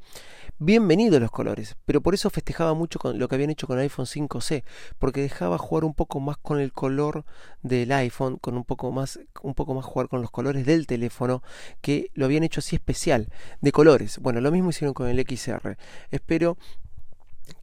Bienvenidos 0.57 1.19
los 1.19 1.31
colores, 1.31 1.75
pero 1.83 1.99
por 1.99 2.13
eso 2.13 2.29
festejaba 2.29 2.73
mucho 2.75 2.97
con 2.97 3.19
lo 3.19 3.27
que 3.27 3.35
habían 3.35 3.49
hecho 3.49 3.67
con 3.67 3.77
el 3.77 3.83
iPhone 3.83 4.05
5C, 4.05 4.63
porque 4.97 5.19
dejaba 5.19 5.57
jugar 5.57 5.83
un 5.83 5.93
poco 5.93 6.21
más 6.21 6.37
con 6.37 6.61
el 6.61 6.71
color 6.71 7.25
del 7.61 7.91
iPhone, 7.91 8.37
con 8.37 8.55
un 8.55 8.63
poco 8.63 8.89
más 8.93 9.19
un 9.41 9.53
poco 9.53 9.73
más 9.73 9.83
jugar 9.83 10.07
con 10.07 10.21
los 10.21 10.31
colores 10.31 10.65
del 10.65 10.87
teléfono, 10.87 11.43
que 11.81 12.09
lo 12.13 12.23
habían 12.23 12.45
hecho 12.45 12.61
así 12.61 12.77
especial, 12.77 13.27
de 13.59 13.73
colores. 13.73 14.19
Bueno, 14.19 14.39
lo 14.39 14.49
mismo 14.49 14.69
hicieron 14.69 14.93
con 14.93 15.09
el 15.09 15.19
XR. 15.19 15.75
Espero 16.09 16.57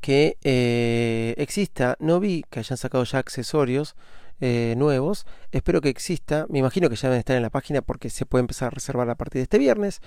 que 0.01 0.39
eh, 0.43 1.35
exista, 1.39 1.97
no 1.99 2.21
vi 2.21 2.45
que 2.51 2.61
hayan 2.61 2.77
sacado 2.77 3.05
ya 3.05 3.19
accesorios 3.19 3.97
eh, 4.41 4.75
nuevos. 4.77 5.27
Espero 5.53 5.81
que 5.81 5.89
exista. 5.89 6.47
Me 6.49 6.59
imagino 6.59 6.91
que 6.91 6.97
ya 6.97 7.09
deben 7.09 7.21
estar 7.21 7.37
en 7.37 7.43
la 7.43 7.51
página 7.51 7.83
porque 7.83 8.11
se 8.11 8.27
puede 8.27 8.41
empezar 8.41 8.69
a 8.69 8.71
reservar 8.71 9.09
a 9.09 9.15
partir 9.15 9.39
de 9.39 9.45
este 9.45 9.59
viernes. 9.59 10.01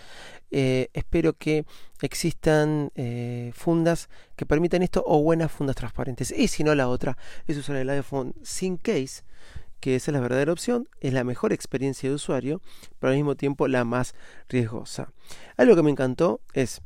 Eh, 0.52 0.90
espero 0.94 1.34
que 1.34 1.66
existan 2.02 2.92
fundas 3.54 4.10
que 4.36 4.46
permitan 4.46 4.84
esto 4.84 5.04
o 5.06 5.22
buenas 5.24 5.52
fundas 5.52 5.76
transparentes. 5.76 6.32
Y 6.32 6.48
si 6.48 6.64
no, 6.64 6.76
la 6.76 6.90
otra 6.90 7.18
es 7.48 7.58
usar 7.58 7.78
el 7.78 7.90
iPhone 7.90 8.36
sin 8.44 8.78
case 8.78 9.24
que 9.80 9.96
esa 9.96 10.12
es 10.12 10.14
la 10.14 10.22
verdadera 10.22 10.52
opción, 10.52 10.90
es 11.02 11.14
la 11.14 11.24
mejor 11.24 11.54
experiencia 11.54 12.10
de 12.10 12.16
usuario, 12.16 12.62
pero 13.00 13.12
al 13.12 13.18
mismo 13.18 13.36
tiempo 13.36 13.68
la 13.68 13.84
más 13.84 14.16
riesgosa. 14.50 15.14
Algo 15.56 15.76
que 15.76 15.84
me 15.84 15.92
encantó 15.92 16.42
es, 16.54 16.82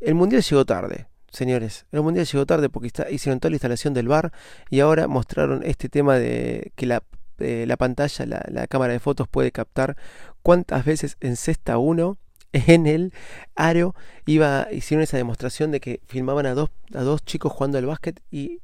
el 0.00 0.14
mundial 0.14 0.42
llegó 0.42 0.64
tarde, 0.64 1.06
señores. 1.32 1.86
El 1.92 2.02
mundial 2.02 2.26
llegó 2.26 2.46
tarde 2.46 2.68
porque 2.68 2.92
hicieron 3.10 3.40
toda 3.40 3.50
la 3.50 3.56
instalación 3.56 3.94
del 3.94 4.08
bar 4.08 4.32
y 4.70 4.80
ahora 4.80 5.08
mostraron 5.08 5.62
este 5.64 5.88
tema 5.88 6.16
de 6.18 6.72
que 6.76 6.86
la, 6.86 7.02
eh, 7.38 7.64
la 7.66 7.76
pantalla, 7.76 8.26
la, 8.26 8.66
cámara 8.68 8.92
de 8.92 9.00
fotos 9.00 9.28
puede 9.28 9.50
captar 9.50 9.96
cuántas 10.42 10.84
veces 10.84 11.16
encesta 11.20 11.78
uno 11.78 12.18
en 12.52 12.86
el 12.86 13.12
aro. 13.54 13.94
Iba, 14.26 14.68
hicieron 14.70 15.02
esa 15.02 15.16
demostración 15.16 15.70
de 15.70 15.80
que 15.80 16.00
filmaban 16.06 16.46
a 16.46 16.54
dos, 16.54 16.70
a 16.94 17.02
dos 17.02 17.24
chicos 17.24 17.52
jugando 17.52 17.78
al 17.78 17.86
básquet 17.86 18.20
y 18.30 18.60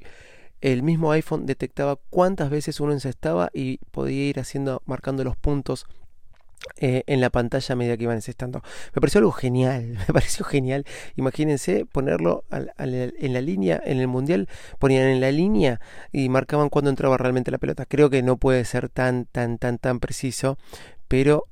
el 0.60 0.82
mismo 0.82 1.12
iPhone 1.12 1.46
detectaba 1.46 1.98
cuántas 2.10 2.50
veces 2.50 2.80
uno 2.80 2.92
encestaba 2.92 3.50
y 3.52 3.78
podía 3.90 4.24
ir 4.28 4.40
haciendo, 4.40 4.82
marcando 4.86 5.24
los 5.24 5.36
puntos 5.36 5.86
eh, 6.76 7.02
en 7.06 7.20
la 7.20 7.30
pantalla 7.30 7.72
a 7.72 7.76
medida 7.76 7.96
que 7.96 8.04
iban 8.04 8.16
encestando. 8.16 8.62
Me 8.94 9.00
pareció 9.00 9.18
algo 9.18 9.32
genial, 9.32 9.98
me 10.08 10.14
pareció 10.14 10.44
genial. 10.44 10.84
Imagínense 11.16 11.86
ponerlo 11.86 12.44
en 12.50 13.32
la 13.32 13.40
línea, 13.40 13.80
en 13.84 13.98
el 13.98 14.08
mundial, 14.08 14.48
ponían 14.78 15.06
en 15.08 15.20
la 15.20 15.32
línea 15.32 15.80
y 16.12 16.28
marcaban 16.28 16.68
cuando 16.68 16.90
entraba 16.90 17.16
realmente 17.16 17.50
la 17.50 17.58
pelota. 17.58 17.86
Creo 17.86 18.10
que 18.10 18.22
no 18.22 18.36
puede 18.36 18.64
ser 18.64 18.88
tan, 18.88 19.26
tan, 19.26 19.58
tan, 19.58 19.78
tan 19.78 20.00
preciso, 20.00 20.58
pero 21.08 21.46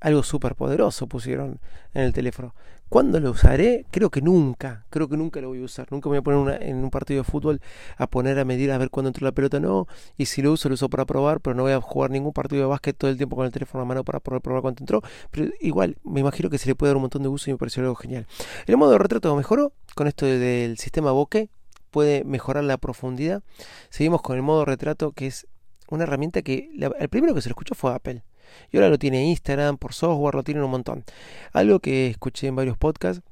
algo 0.00 0.22
súper 0.22 0.54
poderoso 0.54 1.06
pusieron 1.06 1.60
en 1.94 2.02
el 2.02 2.12
teléfono. 2.12 2.54
¿Cuándo 2.90 3.20
lo 3.20 3.30
usaré? 3.30 3.86
Creo 3.92 4.10
que 4.10 4.20
nunca, 4.20 4.84
creo 4.90 5.08
que 5.08 5.16
nunca 5.16 5.40
lo 5.40 5.46
voy 5.46 5.62
a 5.62 5.64
usar. 5.64 5.86
Nunca 5.92 6.08
me 6.08 6.18
voy 6.18 6.18
a 6.18 6.22
poner 6.22 6.62
en 6.64 6.82
un 6.82 6.90
partido 6.90 7.22
de 7.22 7.24
fútbol 7.24 7.60
a 7.96 8.08
poner 8.08 8.36
a 8.40 8.44
medir 8.44 8.72
a 8.72 8.78
ver 8.78 8.90
cuándo 8.90 9.10
entró 9.10 9.24
la 9.24 9.30
pelota, 9.30 9.60
no. 9.60 9.86
Y 10.18 10.26
si 10.26 10.42
lo 10.42 10.50
uso, 10.50 10.68
lo 10.68 10.74
uso 10.74 10.88
para 10.90 11.04
probar, 11.06 11.40
pero 11.40 11.54
no 11.54 11.62
voy 11.62 11.70
a 11.70 11.80
jugar 11.80 12.10
ningún 12.10 12.32
partido 12.32 12.62
de 12.62 12.66
básquet 12.66 12.96
todo 12.96 13.08
el 13.08 13.16
tiempo 13.16 13.36
con 13.36 13.46
el 13.46 13.52
teléfono 13.52 13.82
a 13.82 13.84
mano 13.84 14.02
para 14.02 14.18
poder 14.18 14.42
probar 14.42 14.62
cuánto 14.62 14.82
entró. 14.82 15.02
Pero 15.30 15.52
igual, 15.60 15.98
me 16.02 16.18
imagino 16.18 16.50
que 16.50 16.58
se 16.58 16.66
le 16.66 16.74
puede 16.74 16.90
dar 16.90 16.96
un 16.96 17.02
montón 17.02 17.22
de 17.22 17.28
uso 17.28 17.48
y 17.48 17.52
me 17.52 17.58
pareció 17.58 17.80
algo 17.80 17.94
genial. 17.94 18.26
El 18.66 18.76
modo 18.76 18.90
de 18.90 18.98
retrato 18.98 19.36
mejoró 19.36 19.72
con 19.94 20.08
esto 20.08 20.26
del 20.26 20.76
sistema 20.76 21.12
bokeh, 21.12 21.48
puede 21.92 22.24
mejorar 22.24 22.64
la 22.64 22.76
profundidad. 22.76 23.44
Seguimos 23.90 24.20
con 24.20 24.34
el 24.34 24.42
modo 24.42 24.64
retrato, 24.64 25.12
que 25.12 25.28
es 25.28 25.46
una 25.88 26.02
herramienta 26.02 26.42
que 26.42 26.70
el 26.98 27.08
primero 27.08 27.36
que 27.36 27.40
se 27.40 27.50
lo 27.50 27.52
escuchó 27.52 27.76
fue 27.76 27.94
Apple. 27.94 28.24
Y 28.72 28.76
ahora 28.76 28.88
lo 28.88 28.98
tiene 28.98 29.24
Instagram, 29.26 29.78
por 29.78 29.92
software, 29.92 30.34
lo 30.34 30.42
tiene 30.42 30.62
un 30.62 30.70
montón. 30.70 31.04
Algo 31.52 31.80
que 31.80 32.08
escuché 32.08 32.48
en 32.48 32.56
varios 32.56 32.76
podcasts, 32.76 33.22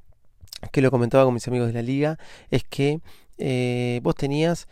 que 0.72 0.82
lo 0.82 0.90
comentaba 0.90 1.24
con 1.24 1.34
mis 1.34 1.46
amigos 1.48 1.68
de 1.68 1.74
la 1.74 1.82
liga, 1.82 2.18
es 2.50 2.64
que 2.64 3.00
eh, 3.38 4.00
vos 4.02 4.14
tenías 4.14 4.66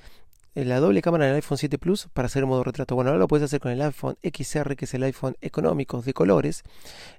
eh, 0.56 0.64
la 0.64 0.80
doble 0.80 1.02
cámara 1.02 1.26
del 1.26 1.36
iPhone 1.36 1.58
7 1.58 1.78
Plus 1.78 2.08
para 2.12 2.26
hacer 2.26 2.46
modo 2.46 2.64
retrato. 2.64 2.94
Bueno, 2.94 3.10
ahora 3.10 3.20
lo 3.20 3.28
puedes 3.28 3.44
hacer 3.44 3.60
con 3.60 3.70
el 3.70 3.82
iPhone 3.82 4.16
XR, 4.22 4.74
que 4.74 4.86
es 4.86 4.94
el 4.94 5.02
iPhone 5.04 5.36
económico 5.40 6.02
de 6.02 6.14
colores. 6.14 6.64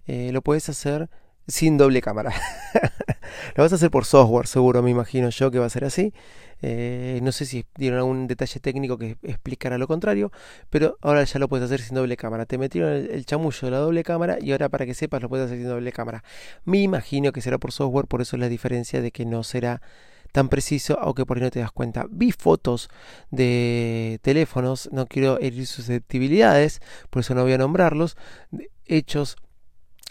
Eh, 0.08 0.32
lo 0.34 0.42
puedes 0.42 0.68
hacer 0.70 1.10
sin 1.48 1.78
doble 1.78 2.02
cámara. 2.02 2.34
lo 3.56 3.64
vas 3.64 3.72
a 3.72 3.76
hacer 3.76 3.90
por 3.90 4.06
software, 4.06 4.48
seguro, 4.48 4.84
me 4.84 4.92
imagino 4.92 5.30
yo 5.30 5.52
que 5.52 5.60
va 5.60 5.66
a 5.66 5.70
ser 5.70 5.86
así. 5.86 6.14
Eh, 6.62 7.20
no 7.22 7.32
sé 7.32 7.46
si 7.46 7.66
dieron 7.76 8.00
algún 8.00 8.28
detalle 8.28 8.60
técnico 8.60 8.98
que 8.98 9.18
explicara 9.22 9.78
lo 9.78 9.88
contrario, 9.88 10.32
pero 10.70 10.98
ahora 11.02 11.24
ya 11.24 11.40
lo 11.40 11.48
puedes 11.48 11.66
hacer 11.66 11.82
sin 11.82 11.96
doble 11.96 12.18
cámara. 12.18 12.46
Te 12.46 12.58
metieron 12.58 12.92
el, 12.92 13.26
chamullo 13.26 13.60
de 13.62 13.72
la 13.72 13.78
doble 13.78 14.04
cámara 14.04 14.38
y 14.42 14.52
ahora 14.52 14.70
para 14.70 14.86
que 14.86 14.94
sepas 14.94 15.22
lo 15.22 15.30
puedes 15.30 15.46
hacer 15.46 15.60
sin 15.60 15.68
doble 15.68 15.92
cámara. 15.92 16.24
Me 16.66 16.80
imagino 16.80 17.32
que 17.32 17.42
será 17.42 17.58
por 17.58 17.72
software, 17.72 18.08
por 18.08 18.22
eso 18.22 18.36
es 18.36 18.40
la 18.40 18.50
diferencia 18.50 19.02
de 19.02 19.12
que 19.12 19.26
no 19.26 19.44
será 19.44 19.82
tan 20.32 20.50
preciso, 20.50 21.00
aunque 21.00 21.26
por 21.26 21.38
ahí 21.38 21.44
no 21.44 21.52
te 21.52 21.60
das 21.60 21.72
cuenta. 21.72 22.06
Vi 22.10 22.32
fotos 22.32 22.90
de 23.32 24.20
teléfonos, 24.22 24.90
no 24.92 25.06
quiero 25.06 25.40
herir 25.40 25.66
susceptibilidades, 25.68 26.82
por 27.10 27.22
eso 27.22 27.34
no 27.34 27.44
voy 27.44 27.54
a 27.54 27.58
nombrarlos, 27.58 28.18
hechos 28.86 29.38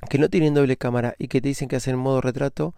que 0.09 0.19
no 0.19 0.29
tienen 0.29 0.55
doble 0.55 0.77
cámara 0.77 1.15
y 1.19 1.29
que 1.29 1.41
te 1.41 1.49
dicen 1.49 1.69
que 1.69 1.77
hacen 1.77 1.97
modo 1.97 2.21
retrato 2.21 2.75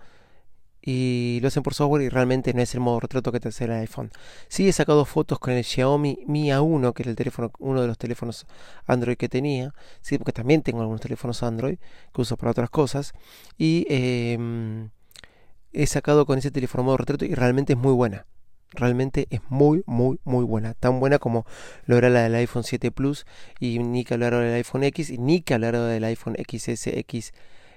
y 0.81 1.39
lo 1.43 1.49
hacen 1.49 1.63
por 1.63 1.75
software 1.75 2.03
y 2.03 2.09
realmente 2.09 2.55
no 2.55 2.63
es 2.63 2.75
el 2.75 2.81
modo 2.81 3.01
retrato 3.01 3.33
que 3.33 3.41
te 3.41 3.49
hace 3.49 3.65
el 3.65 3.73
iPhone. 3.73 4.11
Sí 4.49 4.69
he 4.69 4.73
sacado 4.73 5.05
fotos 5.05 5.39
con 5.39 5.53
el 5.53 5.65
Xiaomi 5.65 6.21
Mi 6.27 6.51
A1, 6.51 6.93
que 6.95 7.03
era 7.03 7.11
el 7.11 7.17
teléfono, 7.17 7.51
uno 7.59 7.83
de 7.83 7.89
los 7.89 7.99
teléfonos 7.99 8.47
Android 8.87 9.17
que 9.17 9.29
tenía, 9.29 9.75
sí, 10.01 10.19
porque 10.19 10.33
también 10.33 10.63
tengo 10.63 10.81
algunos 10.81 11.01
teléfonos 11.01 11.43
Android 11.43 11.79
que 12.15 12.21
uso 12.21 12.37
para 12.37 12.53
otras 12.53 12.71
cosas. 12.71 13.13
Y 13.59 13.87
em, 13.91 14.91
he 15.73 15.87
sacado 15.87 16.27
con 16.27 16.39
ese 16.39 16.51
teléfono 16.51 16.85
modo 16.85 16.97
retrato 16.99 17.25
y 17.25 17.35
realmente 17.35 17.75
es 17.75 17.79
muy 17.79 17.93
buena 17.93 18.27
realmente 18.73 19.27
es 19.31 19.41
muy, 19.49 19.83
muy, 19.87 20.19
muy 20.25 20.45
buena. 20.45 20.75
Tan 20.75 21.01
buena 21.01 21.19
como 21.19 21.47
lo 21.87 21.97
era 21.97 22.11
la 22.11 22.23
del 22.23 22.35
iPhone 22.35 22.65
7 22.65 22.91
Plus 22.91 23.27
y 23.61 23.79
ni 23.79 24.05
que 24.05 24.15
hablar 24.15 24.35
del 24.35 24.55
iPhone 24.55 24.85
X 24.85 25.11
y 25.11 25.19
ni 25.19 25.41
que 25.41 25.55
hablar 25.55 25.77
del 25.77 26.05
iPhone 26.05 26.37
XS, 26.37 26.89
X, 26.89 27.33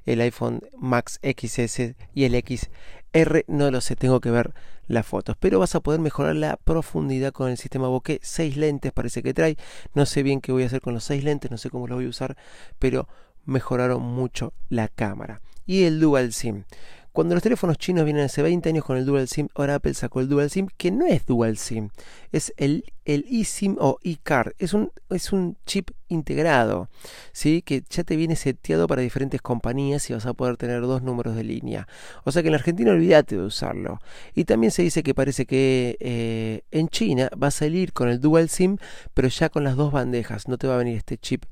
el 0.06 0.22
iPhone 0.22 0.62
Max 0.78 1.20
XS 1.22 1.96
y 2.14 2.24
el 2.26 2.34
XR, 2.34 3.46
no 3.48 3.72
lo 3.72 3.82
sé, 3.82 3.96
tengo 3.96 4.20
que 4.20 4.32
ver 4.32 4.54
las 4.88 5.06
fotos, 5.06 5.38
pero 5.40 5.60
vas 5.60 5.76
a 5.76 5.80
poder 5.80 6.00
mejorar 6.00 6.36
la 6.36 6.58
profundidad 6.58 7.32
con 7.32 7.50
el 7.50 7.58
sistema 7.58 7.88
bokeh, 7.88 8.20
6 8.22 8.58
lentes 8.58 8.92
parece 8.92 9.24
que 9.24 9.34
trae, 9.34 9.58
no 9.94 10.06
sé 10.06 10.24
bien 10.24 10.42
qué 10.42 10.52
voy 10.52 10.64
a 10.64 10.66
hacer 10.66 10.82
con 10.82 10.94
los 10.94 11.04
6 11.06 11.24
lentes, 11.24 11.50
no 11.50 11.58
sé 11.58 11.70
cómo 11.70 11.88
los 11.88 11.98
voy 11.98 12.06
a 12.06 12.10
usar, 12.10 12.36
pero 12.80 13.08
mejoraron 13.46 14.02
mucho 14.02 14.54
la 14.70 14.88
cámara. 14.88 15.42
Y 15.66 15.84
el 15.84 16.00
Dual 16.00 16.34
SIM. 16.34 16.66
Cuando 17.12 17.36
los 17.36 17.44
teléfonos 17.44 17.78
chinos 17.78 18.06
vienen 18.06 18.24
hace 18.24 18.42
20 18.42 18.70
años 18.70 18.86
con 18.86 18.96
el 18.96 19.06
Dual 19.06 19.28
SIM, 19.28 19.50
ahora 19.56 19.76
Apple 19.76 19.94
sacó 19.96 20.22
el 20.22 20.30
Dual 20.30 20.50
SIM, 20.50 20.68
que 20.78 20.92
no 20.92 21.06
es 21.06 21.26
Dual 21.26 21.58
SIM, 21.58 21.90
es 22.32 22.54
el, 22.56 22.86
el 23.04 23.26
eSIM 23.30 23.76
o 23.82 24.00
eCard, 24.02 24.54
es 24.60 24.74
un, 24.74 24.94
es 25.10 25.34
un 25.34 25.58
chip 25.66 25.92
integrado, 26.08 26.90
¿sí? 27.34 27.64
que 27.64 27.84
ya 27.90 28.06
te 28.06 28.16
viene 28.16 28.38
seteado 28.38 28.88
para 28.88 29.02
diferentes 29.02 29.42
compañías 29.42 30.10
y 30.10 30.14
vas 30.14 30.26
a 30.26 30.34
poder 30.34 30.56
tener 30.56 30.80
dos 30.84 31.02
números 31.02 31.36
de 31.36 31.44
línea. 31.44 31.86
O 32.24 32.32
sea 32.32 32.44
que 32.44 32.48
en 32.48 32.56
Argentina 32.56 32.92
olvídate 32.92 33.36
de 33.36 33.44
usarlo. 33.44 34.00
Y 34.34 34.46
también 34.46 34.72
se 34.72 34.84
dice 34.84 35.04
que 35.04 35.14
parece 35.14 35.46
que 35.46 35.98
eh, 36.00 36.62
en 36.72 36.88
China 36.88 37.30
va 37.32 37.48
a 37.48 37.52
salir 37.52 37.92
con 37.92 38.08
el 38.08 38.22
Dual 38.22 38.48
SIM, 38.48 38.78
pero 39.14 39.28
ya 39.28 39.50
con 39.50 39.66
las 39.66 39.76
dos 39.76 39.92
bandejas, 39.92 40.48
no 40.48 40.58
te 40.58 40.68
va 40.68 40.76
a 40.76 40.78
venir 40.78 40.96
este 40.96 41.18
chip 41.18 41.44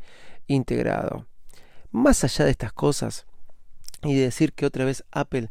integrado. 0.48 1.26
Más 1.92 2.24
allá 2.24 2.46
de 2.46 2.52
estas 2.52 2.72
cosas, 2.72 3.26
y 4.04 4.16
decir 4.16 4.54
que 4.54 4.66
otra 4.66 4.86
vez 4.86 5.04
Apple 5.12 5.50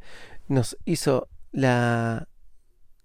nos 0.48 0.76
hizo 0.84 1.28
la, 1.52 2.28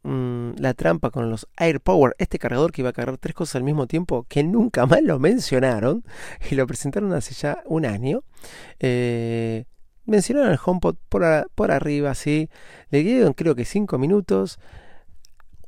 mm, 0.03 0.51
la 0.57 0.73
trampa 0.73 1.11
con 1.11 1.29
los 1.29 1.47
AirPower, 1.57 2.15
este 2.17 2.39
cargador 2.39 2.71
que 2.71 2.81
iba 2.81 2.89
a 2.89 2.93
cargar 2.93 3.17
tres 3.17 3.35
cosas 3.35 3.55
al 3.57 3.63
mismo 3.63 3.87
tiempo, 3.87 4.25
que 4.27 4.43
nunca 4.43 4.85
más 4.85 5.01
lo 5.03 5.19
mencionaron 5.19 6.03
y 6.49 6.55
lo 6.55 6.67
presentaron 6.67 7.13
hace 7.13 7.33
ya 7.33 7.63
un 7.65 7.85
año. 7.85 8.23
Eh, 8.79 9.65
mencionaron 10.05 10.51
el 10.51 10.59
HomePod 10.63 10.95
por, 11.09 11.51
por 11.55 11.71
arriba, 11.71 12.13
sí. 12.15 12.49
Le 12.89 13.03
dieron 13.03 13.33
creo 13.33 13.55
que 13.55 13.65
cinco 13.65 13.97
minutos. 13.97 14.59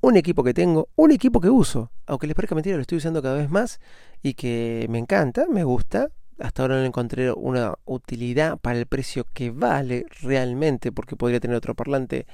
Un 0.01 0.17
equipo 0.17 0.43
que 0.43 0.53
tengo, 0.53 0.89
un 0.95 1.11
equipo 1.11 1.41
que 1.41 1.49
uso, 1.49 1.91
aunque 2.05 2.27
les 2.27 2.35
parezca 2.35 2.53
mentira, 2.53 2.75
lo 2.75 2.81
estoy 2.81 2.99
usando 2.99 3.23
cada 3.23 3.37
vez 3.37 3.49
más 3.49 3.79
y 4.21 4.35
que 4.35 4.85
me 4.87 4.99
encanta, 4.99 5.47
me 5.49 5.63
gusta, 5.63 6.09
hasta 6.39 6.63
ahora 6.63 6.75
no 6.75 6.85
encontré 6.85 7.31
una 7.31 7.75
utilidad 7.85 8.57
para 8.57 8.77
el 8.79 8.85
precio 8.85 9.25
que 9.33 9.51
vale 9.51 10.05
realmente, 10.21 10.91
porque 10.91 11.15
podría 11.15 11.39
tener 11.39 11.55
otro 11.55 11.75
parlante 11.75 12.25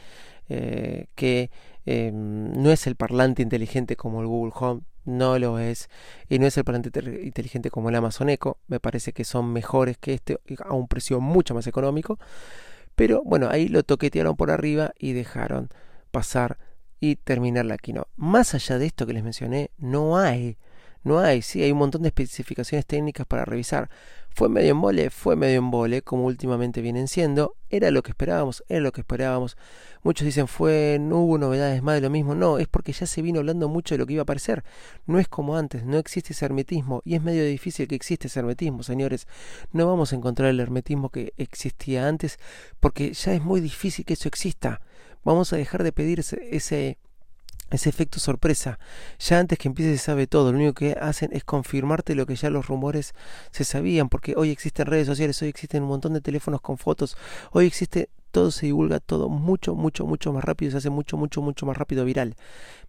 eh, 0.50 1.08
que 1.16 1.52
em, 1.86 2.52
no 2.54 2.72
es 2.72 2.88
el 2.88 2.96
parlante 2.96 3.42
inteligente 3.42 3.96
como 3.96 4.22
el 4.22 4.28
Google 4.28 4.54
Home, 4.56 4.82
no 5.06 5.40
lo 5.40 5.60
es, 5.60 5.90
y 6.30 6.40
no 6.40 6.48
es 6.48 6.58
el 6.58 6.64
parlante 6.64 6.92
inteligente 7.24 7.72
como 7.72 7.90
el 7.90 7.96
Amazon 7.96 8.30
Echo, 8.30 8.58
me 8.68 8.80
parece 8.80 9.14
que 9.14 9.24
son 9.24 9.52
mejores 9.52 9.98
que 9.98 10.14
este 10.14 10.40
a 10.64 10.74
un 10.74 10.88
precio 10.88 11.20
mucho 11.20 11.56
más 11.56 11.68
económico, 11.68 12.20
pero 12.96 13.24
bueno, 13.24 13.50
ahí 13.50 13.68
lo 13.68 13.84
toquetearon 13.84 14.36
por 14.36 14.52
arriba 14.52 14.92
y 15.00 15.14
dejaron 15.14 15.70
pasar 16.12 16.58
y 17.00 17.16
terminar 17.16 17.66
la 17.66 17.78
keynote. 17.78 18.10
Más 18.16 18.54
allá 18.54 18.78
de 18.78 18.86
esto 18.86 19.08
que 19.08 19.14
les 19.14 19.24
mencioné, 19.24 19.72
no 19.78 20.18
hay 20.18 20.58
no 21.04 21.20
hay, 21.20 21.42
sí, 21.42 21.64
hay 21.64 21.72
un 21.72 21.80
montón 21.80 22.04
de 22.04 22.10
especificaciones 22.10 22.86
técnicas 22.86 23.26
para 23.26 23.44
revisar. 23.44 23.90
Fue 24.30 24.48
medio 24.50 24.72
en 24.72 24.82
vole, 24.82 25.10
fue 25.10 25.36
medio 25.36 25.58
en 25.58 25.72
vole, 25.72 26.04
como 26.04 26.26
últimamente 26.26 26.82
vienen 26.82 27.08
siendo. 27.08 27.56
Era 27.70 27.92
lo 27.92 28.02
que 28.04 28.12
esperábamos, 28.12 28.64
era 28.70 28.80
lo 28.80 28.92
que 28.92 29.02
esperábamos. 29.02 29.58
Muchos 30.04 30.26
dicen, 30.26 30.48
fue, 30.48 31.00
no 31.02 31.18
hubo 31.18 31.38
novedades 31.38 31.82
más 31.82 31.96
de 31.96 32.02
lo 32.02 32.10
mismo. 32.10 32.36
No, 32.36 32.58
es 32.60 32.68
porque 32.68 32.94
ya 32.94 33.08
se 33.08 33.22
vino 33.22 33.40
hablando 33.40 33.68
mucho 33.68 33.96
de 33.96 34.00
lo 34.00 34.06
que 34.06 34.14
iba 34.14 34.22
a 34.22 34.24
aparecer. 34.24 34.64
No 35.06 35.20
es 35.20 35.28
como 35.28 35.58
antes, 35.58 35.84
no 35.84 35.98
existe 35.98 36.34
ese 36.34 36.46
hermetismo. 36.46 37.02
Y 37.04 37.16
es 37.16 37.22
medio 37.22 37.44
difícil 37.44 37.88
que 37.88 37.96
exista 37.96 38.28
ese 38.28 38.40
hermetismo, 38.40 38.84
señores. 38.84 39.28
No 39.74 39.88
vamos 39.88 40.14
a 40.14 40.16
encontrar 40.16 40.50
el 40.50 40.60
hermetismo 40.60 41.10
que 41.10 41.34
existía 41.38 42.08
antes, 42.08 42.40
porque 42.80 43.14
ya 43.14 43.34
es 43.34 43.44
muy 43.44 43.60
difícil 43.60 44.06
que 44.06 44.14
eso 44.14 44.30
exista. 44.30 44.82
Vamos 45.26 45.52
a 45.52 45.58
dejar 45.58 45.84
de 45.84 45.92
pedir 45.92 46.22
ese 46.22 46.56
ese 46.56 46.98
efecto 47.72 48.20
sorpresa. 48.20 48.80
Ya 49.20 49.40
antes 49.40 49.58
que 49.58 49.68
empiece 49.68 49.98
se 49.98 50.04
sabe 50.04 50.28
todo, 50.28 50.52
lo 50.52 50.58
único 50.58 50.74
que 50.74 50.94
hacen 51.00 51.30
es 51.34 51.44
confirmarte 51.44 52.16
lo 52.16 52.26
que 52.26 52.36
ya 52.36 52.50
los 52.50 52.68
rumores 52.68 53.14
se 53.52 53.64
sabían, 53.64 54.10
porque 54.10 54.36
hoy 54.38 54.52
existen 54.52 54.86
redes 54.86 55.08
sociales, 55.08 55.42
hoy 55.42 55.50
existen 55.50 55.84
un 55.84 55.90
montón 55.90 56.14
de 56.14 56.22
teléfonos 56.22 56.62
con 56.62 56.78
fotos, 56.78 57.18
hoy 57.52 57.66
existe 57.66 58.10
todo 58.32 58.52
se 58.52 58.66
divulga 58.66 59.00
todo 59.00 59.30
mucho, 59.30 59.76
mucho, 59.76 60.06
mucho 60.06 60.34
más 60.34 60.44
rápido, 60.44 60.72
se 60.72 60.78
hace 60.78 60.90
mucho, 60.90 61.18
mucho, 61.18 61.42
mucho 61.42 61.66
más 61.66 61.78
rápido 61.78 62.06
viral. 62.06 62.36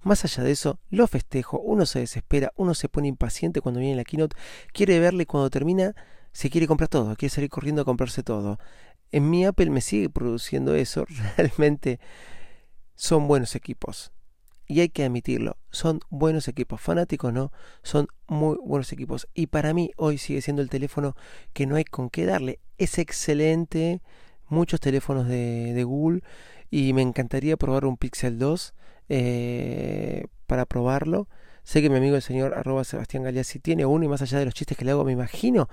Más 0.03 0.25
allá 0.25 0.45
de 0.45 0.53
eso, 0.53 0.79
lo 0.91 1.07
festejo, 1.07 1.59
uno 1.59 1.85
se 1.85 1.99
desespera, 1.99 2.53
uno 2.57 2.75
se 2.75 2.89
pone 2.89 3.09
impaciente 3.09 3.61
cuando 3.61 3.81
viene 3.81 3.97
la 3.97 4.05
keynote, 4.05 4.37
quiere 4.73 5.01
verle 5.01 5.27
cuando 5.27 5.51
termina 5.51 5.95
se 6.33 6.49
quiere 6.49 6.67
comprar 6.67 6.89
todo, 6.89 7.15
quiere 7.17 7.35
salir 7.35 7.51
corriendo 7.51 7.83
a 7.83 7.85
comprarse 7.85 8.23
todo. 8.23 8.59
En 9.11 9.29
mi 9.29 9.45
Apple 9.45 9.71
me 9.71 9.81
sigue 9.81 10.09
produciendo 10.09 10.75
eso, 10.75 11.05
realmente 11.37 12.01
son 12.95 13.29
buenos 13.29 13.55
equipos 13.57 14.13
y 14.67 14.81
hay 14.81 14.89
que 14.89 15.05
admitirlo, 15.05 15.57
son 15.71 16.01
buenos 16.09 16.49
equipos, 16.49 16.81
fanáticos 16.81 17.33
no, 17.33 17.53
son 17.83 18.09
muy 18.27 18.57
buenos 18.63 18.93
equipos. 18.93 19.29
Y 19.35 19.49
para 19.49 19.75
mí 19.75 19.91
hoy 19.97 20.19
sigue 20.19 20.41
siendo 20.41 20.63
el 20.63 20.71
teléfono 20.71 21.17
que 21.53 21.67
no 21.67 21.77
hay 21.77 21.85
con 21.85 22.11
qué 22.11 22.25
darle. 22.25 22.61
Es 22.79 22.99
excelente, 22.99 24.01
muchos 24.49 24.81
teléfonos 24.81 25.29
de, 25.29 25.83
Google 25.85 26.23
y 26.71 26.93
me 26.93 27.03
encantaría 27.03 27.57
probar 27.57 27.85
un 27.85 27.97
Pixel 27.97 28.39
2 28.39 28.75
eh, 29.09 30.27
para 30.47 30.67
probarlo. 30.67 31.29
Sé 31.65 31.81
que 31.81 31.89
mi 31.89 31.97
amigo 31.97 32.17
el 32.17 32.23
señor 32.23 32.55
Sebastián 32.85 33.23
Galeazzi 33.23 33.61
tiene 33.61 33.87
uno 33.87 34.05
y 34.05 34.09
más 34.09 34.21
allá 34.23 34.39
de 34.39 34.45
los 34.45 34.55
chistes 34.55 34.77
que 34.77 34.85
le 34.85 34.91
hago 34.91 35.05
me 35.05 35.13
imagino 35.13 35.69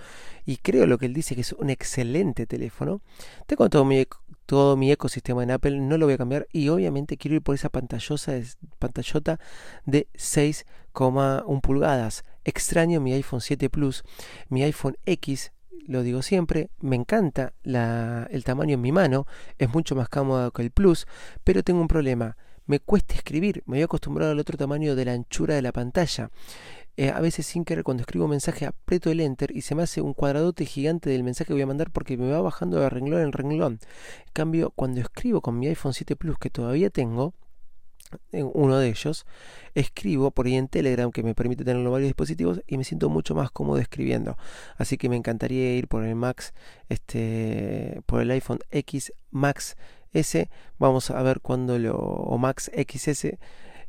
y 0.45 0.57
creo 0.57 0.85
lo 0.85 0.97
que 0.97 1.07
él 1.07 1.13
dice 1.13 1.33
que 1.33 1.41
es 1.41 1.53
un 1.53 1.69
excelente 1.69 2.45
teléfono. 2.45 3.01
Tengo 3.47 3.69
todo 3.69 3.85
mi, 3.85 4.05
todo 4.45 4.77
mi 4.77 4.91
ecosistema 4.91 5.41
en 5.43 5.51
Apple, 5.51 5.79
no 5.79 5.97
lo 5.97 6.05
voy 6.05 6.13
a 6.13 6.17
cambiar 6.17 6.47
y 6.51 6.69
obviamente 6.69 7.17
quiero 7.17 7.35
ir 7.35 7.41
por 7.41 7.55
esa 7.55 7.69
pantallosa, 7.69 8.33
pantallota 8.77 9.39
de 9.85 10.07
6,1 10.13 11.61
pulgadas. 11.61 12.23
Extraño 12.45 13.01
mi 13.01 13.13
iPhone 13.13 13.41
7 13.41 13.69
Plus, 13.69 14.03
mi 14.49 14.63
iPhone 14.63 14.97
X 15.05 15.51
lo 15.87 16.03
digo 16.03 16.21
siempre, 16.21 16.69
me 16.81 16.95
encanta 16.95 17.53
el 17.63 18.43
tamaño 18.43 18.75
en 18.75 18.81
mi 18.81 18.91
mano, 18.91 19.25
es 19.57 19.73
mucho 19.73 19.95
más 19.95 20.07
cómodo 20.07 20.51
que 20.51 20.61
el 20.61 20.69
Plus, 20.69 21.07
pero 21.43 21.63
tengo 21.63 21.81
un 21.81 21.87
problema 21.87 22.37
me 22.69 22.79
cuesta 22.79 23.15
escribir, 23.15 23.63
me 23.65 23.77
voy 23.77 23.81
acostumbrado 23.81 24.31
al 24.31 24.37
otro 24.37 24.55
tamaño 24.55 24.95
de 24.95 25.03
la 25.03 25.13
anchura 25.13 25.55
de 25.55 25.63
la 25.63 25.71
pantalla. 25.71 26.29
Eh, 26.97 27.09
a 27.09 27.19
veces 27.19 27.47
sin 27.47 27.65
querer 27.65 27.83
cuando 27.83 28.01
escribo 28.01 28.25
un 28.25 28.31
mensaje 28.31 28.67
aprieto 28.67 29.09
el 29.09 29.21
enter 29.21 29.49
y 29.57 29.61
se 29.61 29.73
me 29.73 29.81
hace 29.81 30.01
un 30.01 30.13
cuadradote 30.13 30.65
gigante 30.65 31.09
del 31.09 31.23
mensaje 31.23 31.47
que 31.47 31.53
voy 31.53 31.63
a 31.63 31.65
mandar 31.65 31.89
porque 31.89 32.15
me 32.15 32.29
va 32.29 32.41
bajando 32.41 32.79
de 32.79 32.87
renglón 32.87 33.21
en 33.21 33.31
renglón. 33.31 33.79
En 34.27 34.33
cambio, 34.33 34.69
cuando 34.75 35.01
escribo 35.01 35.41
con 35.41 35.57
mi 35.57 35.65
iPhone 35.65 35.95
7 35.95 36.15
Plus 36.15 36.37
que 36.37 36.51
todavía 36.51 36.91
tengo, 36.91 37.33
en 38.31 38.51
uno 38.53 38.77
de 38.77 38.89
ellos, 38.89 39.25
escribo 39.73 40.29
por 40.29 40.45
ahí 40.45 40.55
en 40.55 40.67
Telegram 40.67 41.11
que 41.11 41.23
me 41.23 41.33
permite 41.33 41.63
tenerlo 41.63 41.89
en 41.89 41.93
varios 41.93 42.09
dispositivos 42.09 42.61
y 42.67 42.77
me 42.77 42.83
siento 42.83 43.09
mucho 43.09 43.33
más 43.33 43.49
cómodo 43.49 43.79
escribiendo. 43.79 44.37
Así 44.77 44.97
que 44.97 45.09
me 45.09 45.15
encantaría 45.15 45.75
ir 45.75 45.87
por 45.87 46.03
el 46.03 46.13
Max, 46.13 46.53
este, 46.87 48.03
por 48.05 48.21
el 48.21 48.29
iPhone 48.29 48.59
X 48.69 49.11
Max 49.31 49.75
Vamos 50.77 51.11
a 51.11 51.21
ver 51.21 51.39
cuándo 51.41 51.77
lo. 51.77 51.95
o 51.95 52.37
Max 52.37 52.71
XS. 52.75 53.37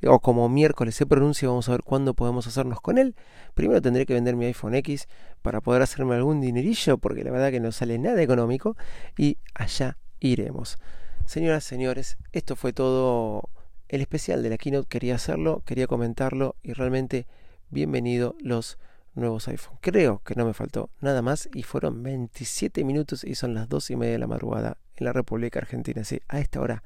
O 0.06 0.18
como 0.20 0.48
miércoles 0.48 0.94
se 0.94 1.04
pronuncia, 1.04 1.48
vamos 1.48 1.68
a 1.68 1.72
ver 1.72 1.83
cuándo 1.83 2.14
podemos 2.14 2.46
hacernos 2.46 2.80
con 2.80 2.96
él. 2.96 3.14
Primero 3.54 3.83
tendré 3.83 4.06
que 4.06 4.14
vender 4.14 4.35
mi 4.35 4.46
iPhone 4.46 4.74
X 4.74 5.09
para 5.42 5.61
poder 5.61 5.83
hacerme 5.83 6.14
algún 6.14 6.40
dinerillo, 6.40 6.96
porque 6.96 7.22
la 7.22 7.30
verdad 7.30 7.50
que 7.50 7.61
no 7.61 7.70
sale 7.70 7.98
nada 7.98 8.22
económico. 8.22 8.76
Y 9.18 9.37
allá 9.54 9.98
iremos. 10.18 10.78
Señoras, 11.26 11.64
señores, 11.64 12.16
esto 12.33 12.56
fue 12.56 12.72
todo 12.72 13.50
el 13.88 14.00
especial 14.00 14.42
de 14.42 14.50
la 14.50 14.56
keynote. 14.56 14.88
Quería 14.88 15.16
hacerlo, 15.16 15.62
quería 15.66 15.87
comentarlo 15.87 16.56
y 16.62 16.72
realmente 16.72 17.26
bienvenido 17.68 18.37
los 18.40 18.78
nuevos 19.14 19.48
iPhone. 19.48 19.76
Creo 19.80 20.22
que 20.24 20.35
no 20.35 20.46
me 20.46 20.54
faltó 20.54 20.90
nada 21.00 21.20
más 21.20 21.48
y 21.54 21.62
fueron 21.62 22.02
27 22.02 22.85
minutos 22.85 23.22
y 23.22 23.35
son 23.35 23.54
las 23.54 23.68
2 23.68 23.90
y 23.90 23.96
media 23.96 24.12
de 24.12 24.18
la 24.18 24.26
madrugada 24.26 24.78
en 25.00 25.06
la 25.06 25.12
República 25.12 25.58
Argentina. 25.58 26.04
Sí, 26.04 26.20
a 26.28 26.38
esta 26.38 26.60
hora 26.60 26.82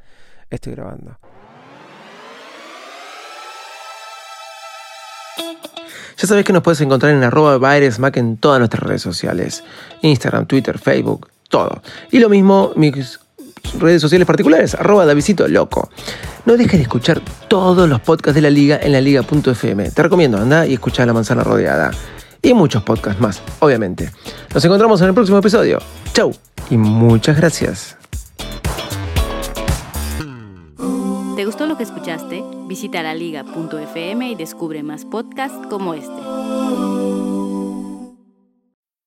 estoy 0.49 0.75
grabando. 0.75 1.19
Ya 6.17 6.29
sabéis 6.29 6.47
que 6.47 6.53
nos 6.53 6.63
puedes 6.63 6.81
encontrar 6.81 7.13
en 7.13 7.25
arroba 7.25 7.59
Mac 7.59 8.17
en 8.17 8.37
todas 8.37 8.61
nuestras 8.61 8.83
redes 8.83 9.03
sociales. 9.03 9.65
Instagram, 10.03 10.47
Twitter, 10.47 10.79
Facebook, 10.79 11.29
todo. 11.49 11.83
Y 12.13 12.19
lo 12.21 12.29
mismo 12.29 12.73
mis 12.77 13.19
redes 13.79 14.01
sociales 14.01 14.27
particulares, 14.27 14.75
arroba 14.75 15.07
Davidito 15.07 15.49
Loco. 15.49 15.91
No 16.47 16.57
dejes 16.57 16.79
de 16.79 16.83
escuchar 16.83 17.21
todos 17.49 17.89
los 17.89 18.01
podcasts 18.01 18.35
de 18.35 18.43
la 18.43 18.51
liga 18.51 18.79
en 18.81 18.93
la 18.93 19.01
liga.fm. 19.01 19.91
Te 19.91 20.03
recomiendo, 20.03 20.39
anda 20.39 20.67
y 20.67 20.75
escucha 20.75 21.05
La 21.05 21.13
Manzana 21.13 21.43
Rodeada. 21.43 21.91
Y 22.43 22.53
muchos 22.53 22.83
podcasts 22.83 23.21
más, 23.21 23.43
obviamente. 23.61 24.11
Nos 24.53 24.65
encontramos 24.65 25.01
en 25.01 25.09
el 25.09 25.15
próximo 25.15 25.39
episodio. 25.39 25.79
Chau 26.13 26.33
y 26.71 26.77
muchas 26.77 27.37
gracias. 27.37 27.97
¿Te 31.45 31.49
gustó 31.49 31.67
lo 31.67 31.77
que 31.77 31.83
escuchaste? 31.83 32.43
Visita 32.69 33.03
la 33.03 33.13
liga.fm 33.13 34.31
y 34.31 34.35
descubre 34.35 34.83
más 34.83 35.05
podcasts 35.05 35.67
como 35.69 35.93
este. 35.93 36.11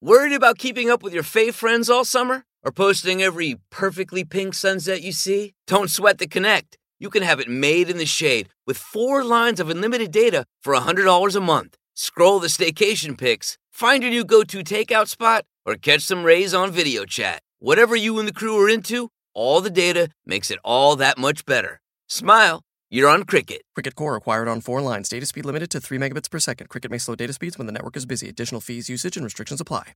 Worried 0.03 0.35
about 0.35 0.59
keeping 0.59 0.91
up 0.91 1.01
with 1.01 1.15
your 1.15 1.23
fave 1.23 1.55
friends 1.55 1.89
all 1.89 2.05
summer? 2.05 2.43
Or 2.63 2.71
posting 2.71 3.23
every 3.23 3.55
perfectly 3.71 4.23
pink 4.23 4.53
sunset 4.53 5.01
you 5.01 5.13
see? 5.13 5.55
Don't 5.65 5.89
sweat 5.89 6.19
the 6.19 6.27
Connect. 6.27 6.77
You 6.99 7.09
can 7.09 7.23
have 7.23 7.39
it 7.39 7.49
made 7.49 7.89
in 7.89 7.97
the 7.97 8.05
shade 8.05 8.49
with 8.67 8.77
four 8.77 9.23
lines 9.23 9.59
of 9.59 9.71
unlimited 9.71 10.11
data 10.11 10.45
for 10.61 10.75
$100 10.75 11.35
a 11.35 11.41
month. 11.41 11.75
Scroll 11.95 12.39
the 12.39 12.49
staycation 12.49 13.17
pics, 13.17 13.57
find 13.71 14.03
your 14.03 14.11
new 14.11 14.23
go 14.23 14.43
to 14.43 14.59
takeout 14.59 15.07
spot, 15.07 15.43
or 15.65 15.73
catch 15.73 16.03
some 16.03 16.23
rays 16.23 16.53
on 16.53 16.69
video 16.69 17.03
chat. 17.03 17.41
Whatever 17.57 17.95
you 17.95 18.19
and 18.19 18.27
the 18.27 18.31
crew 18.31 18.55
are 18.63 18.69
into, 18.69 19.09
all 19.33 19.59
the 19.59 19.71
data 19.71 20.09
makes 20.23 20.51
it 20.51 20.59
all 20.63 20.95
that 20.97 21.17
much 21.17 21.43
better. 21.43 21.81
Smile, 22.09 22.61
you're 22.89 23.09
on 23.09 23.25
Cricket. 23.25 23.63
Cricket 23.75 23.95
Core 23.95 24.15
acquired 24.15 24.47
on 24.47 24.61
four 24.61 24.81
lines. 24.81 25.09
Data 25.09 25.25
speed 25.25 25.45
limited 25.45 25.69
to 25.71 25.81
3 25.81 25.97
megabits 25.97 26.31
per 26.31 26.39
second. 26.39 26.69
Cricket 26.69 26.89
may 26.89 26.97
slow 26.97 27.15
data 27.15 27.33
speeds 27.33 27.57
when 27.57 27.67
the 27.67 27.73
network 27.73 27.97
is 27.97 28.05
busy. 28.05 28.29
Additional 28.29 28.61
fees, 28.61 28.87
usage, 28.89 29.17
and 29.17 29.25
restrictions 29.25 29.59
apply. 29.59 29.87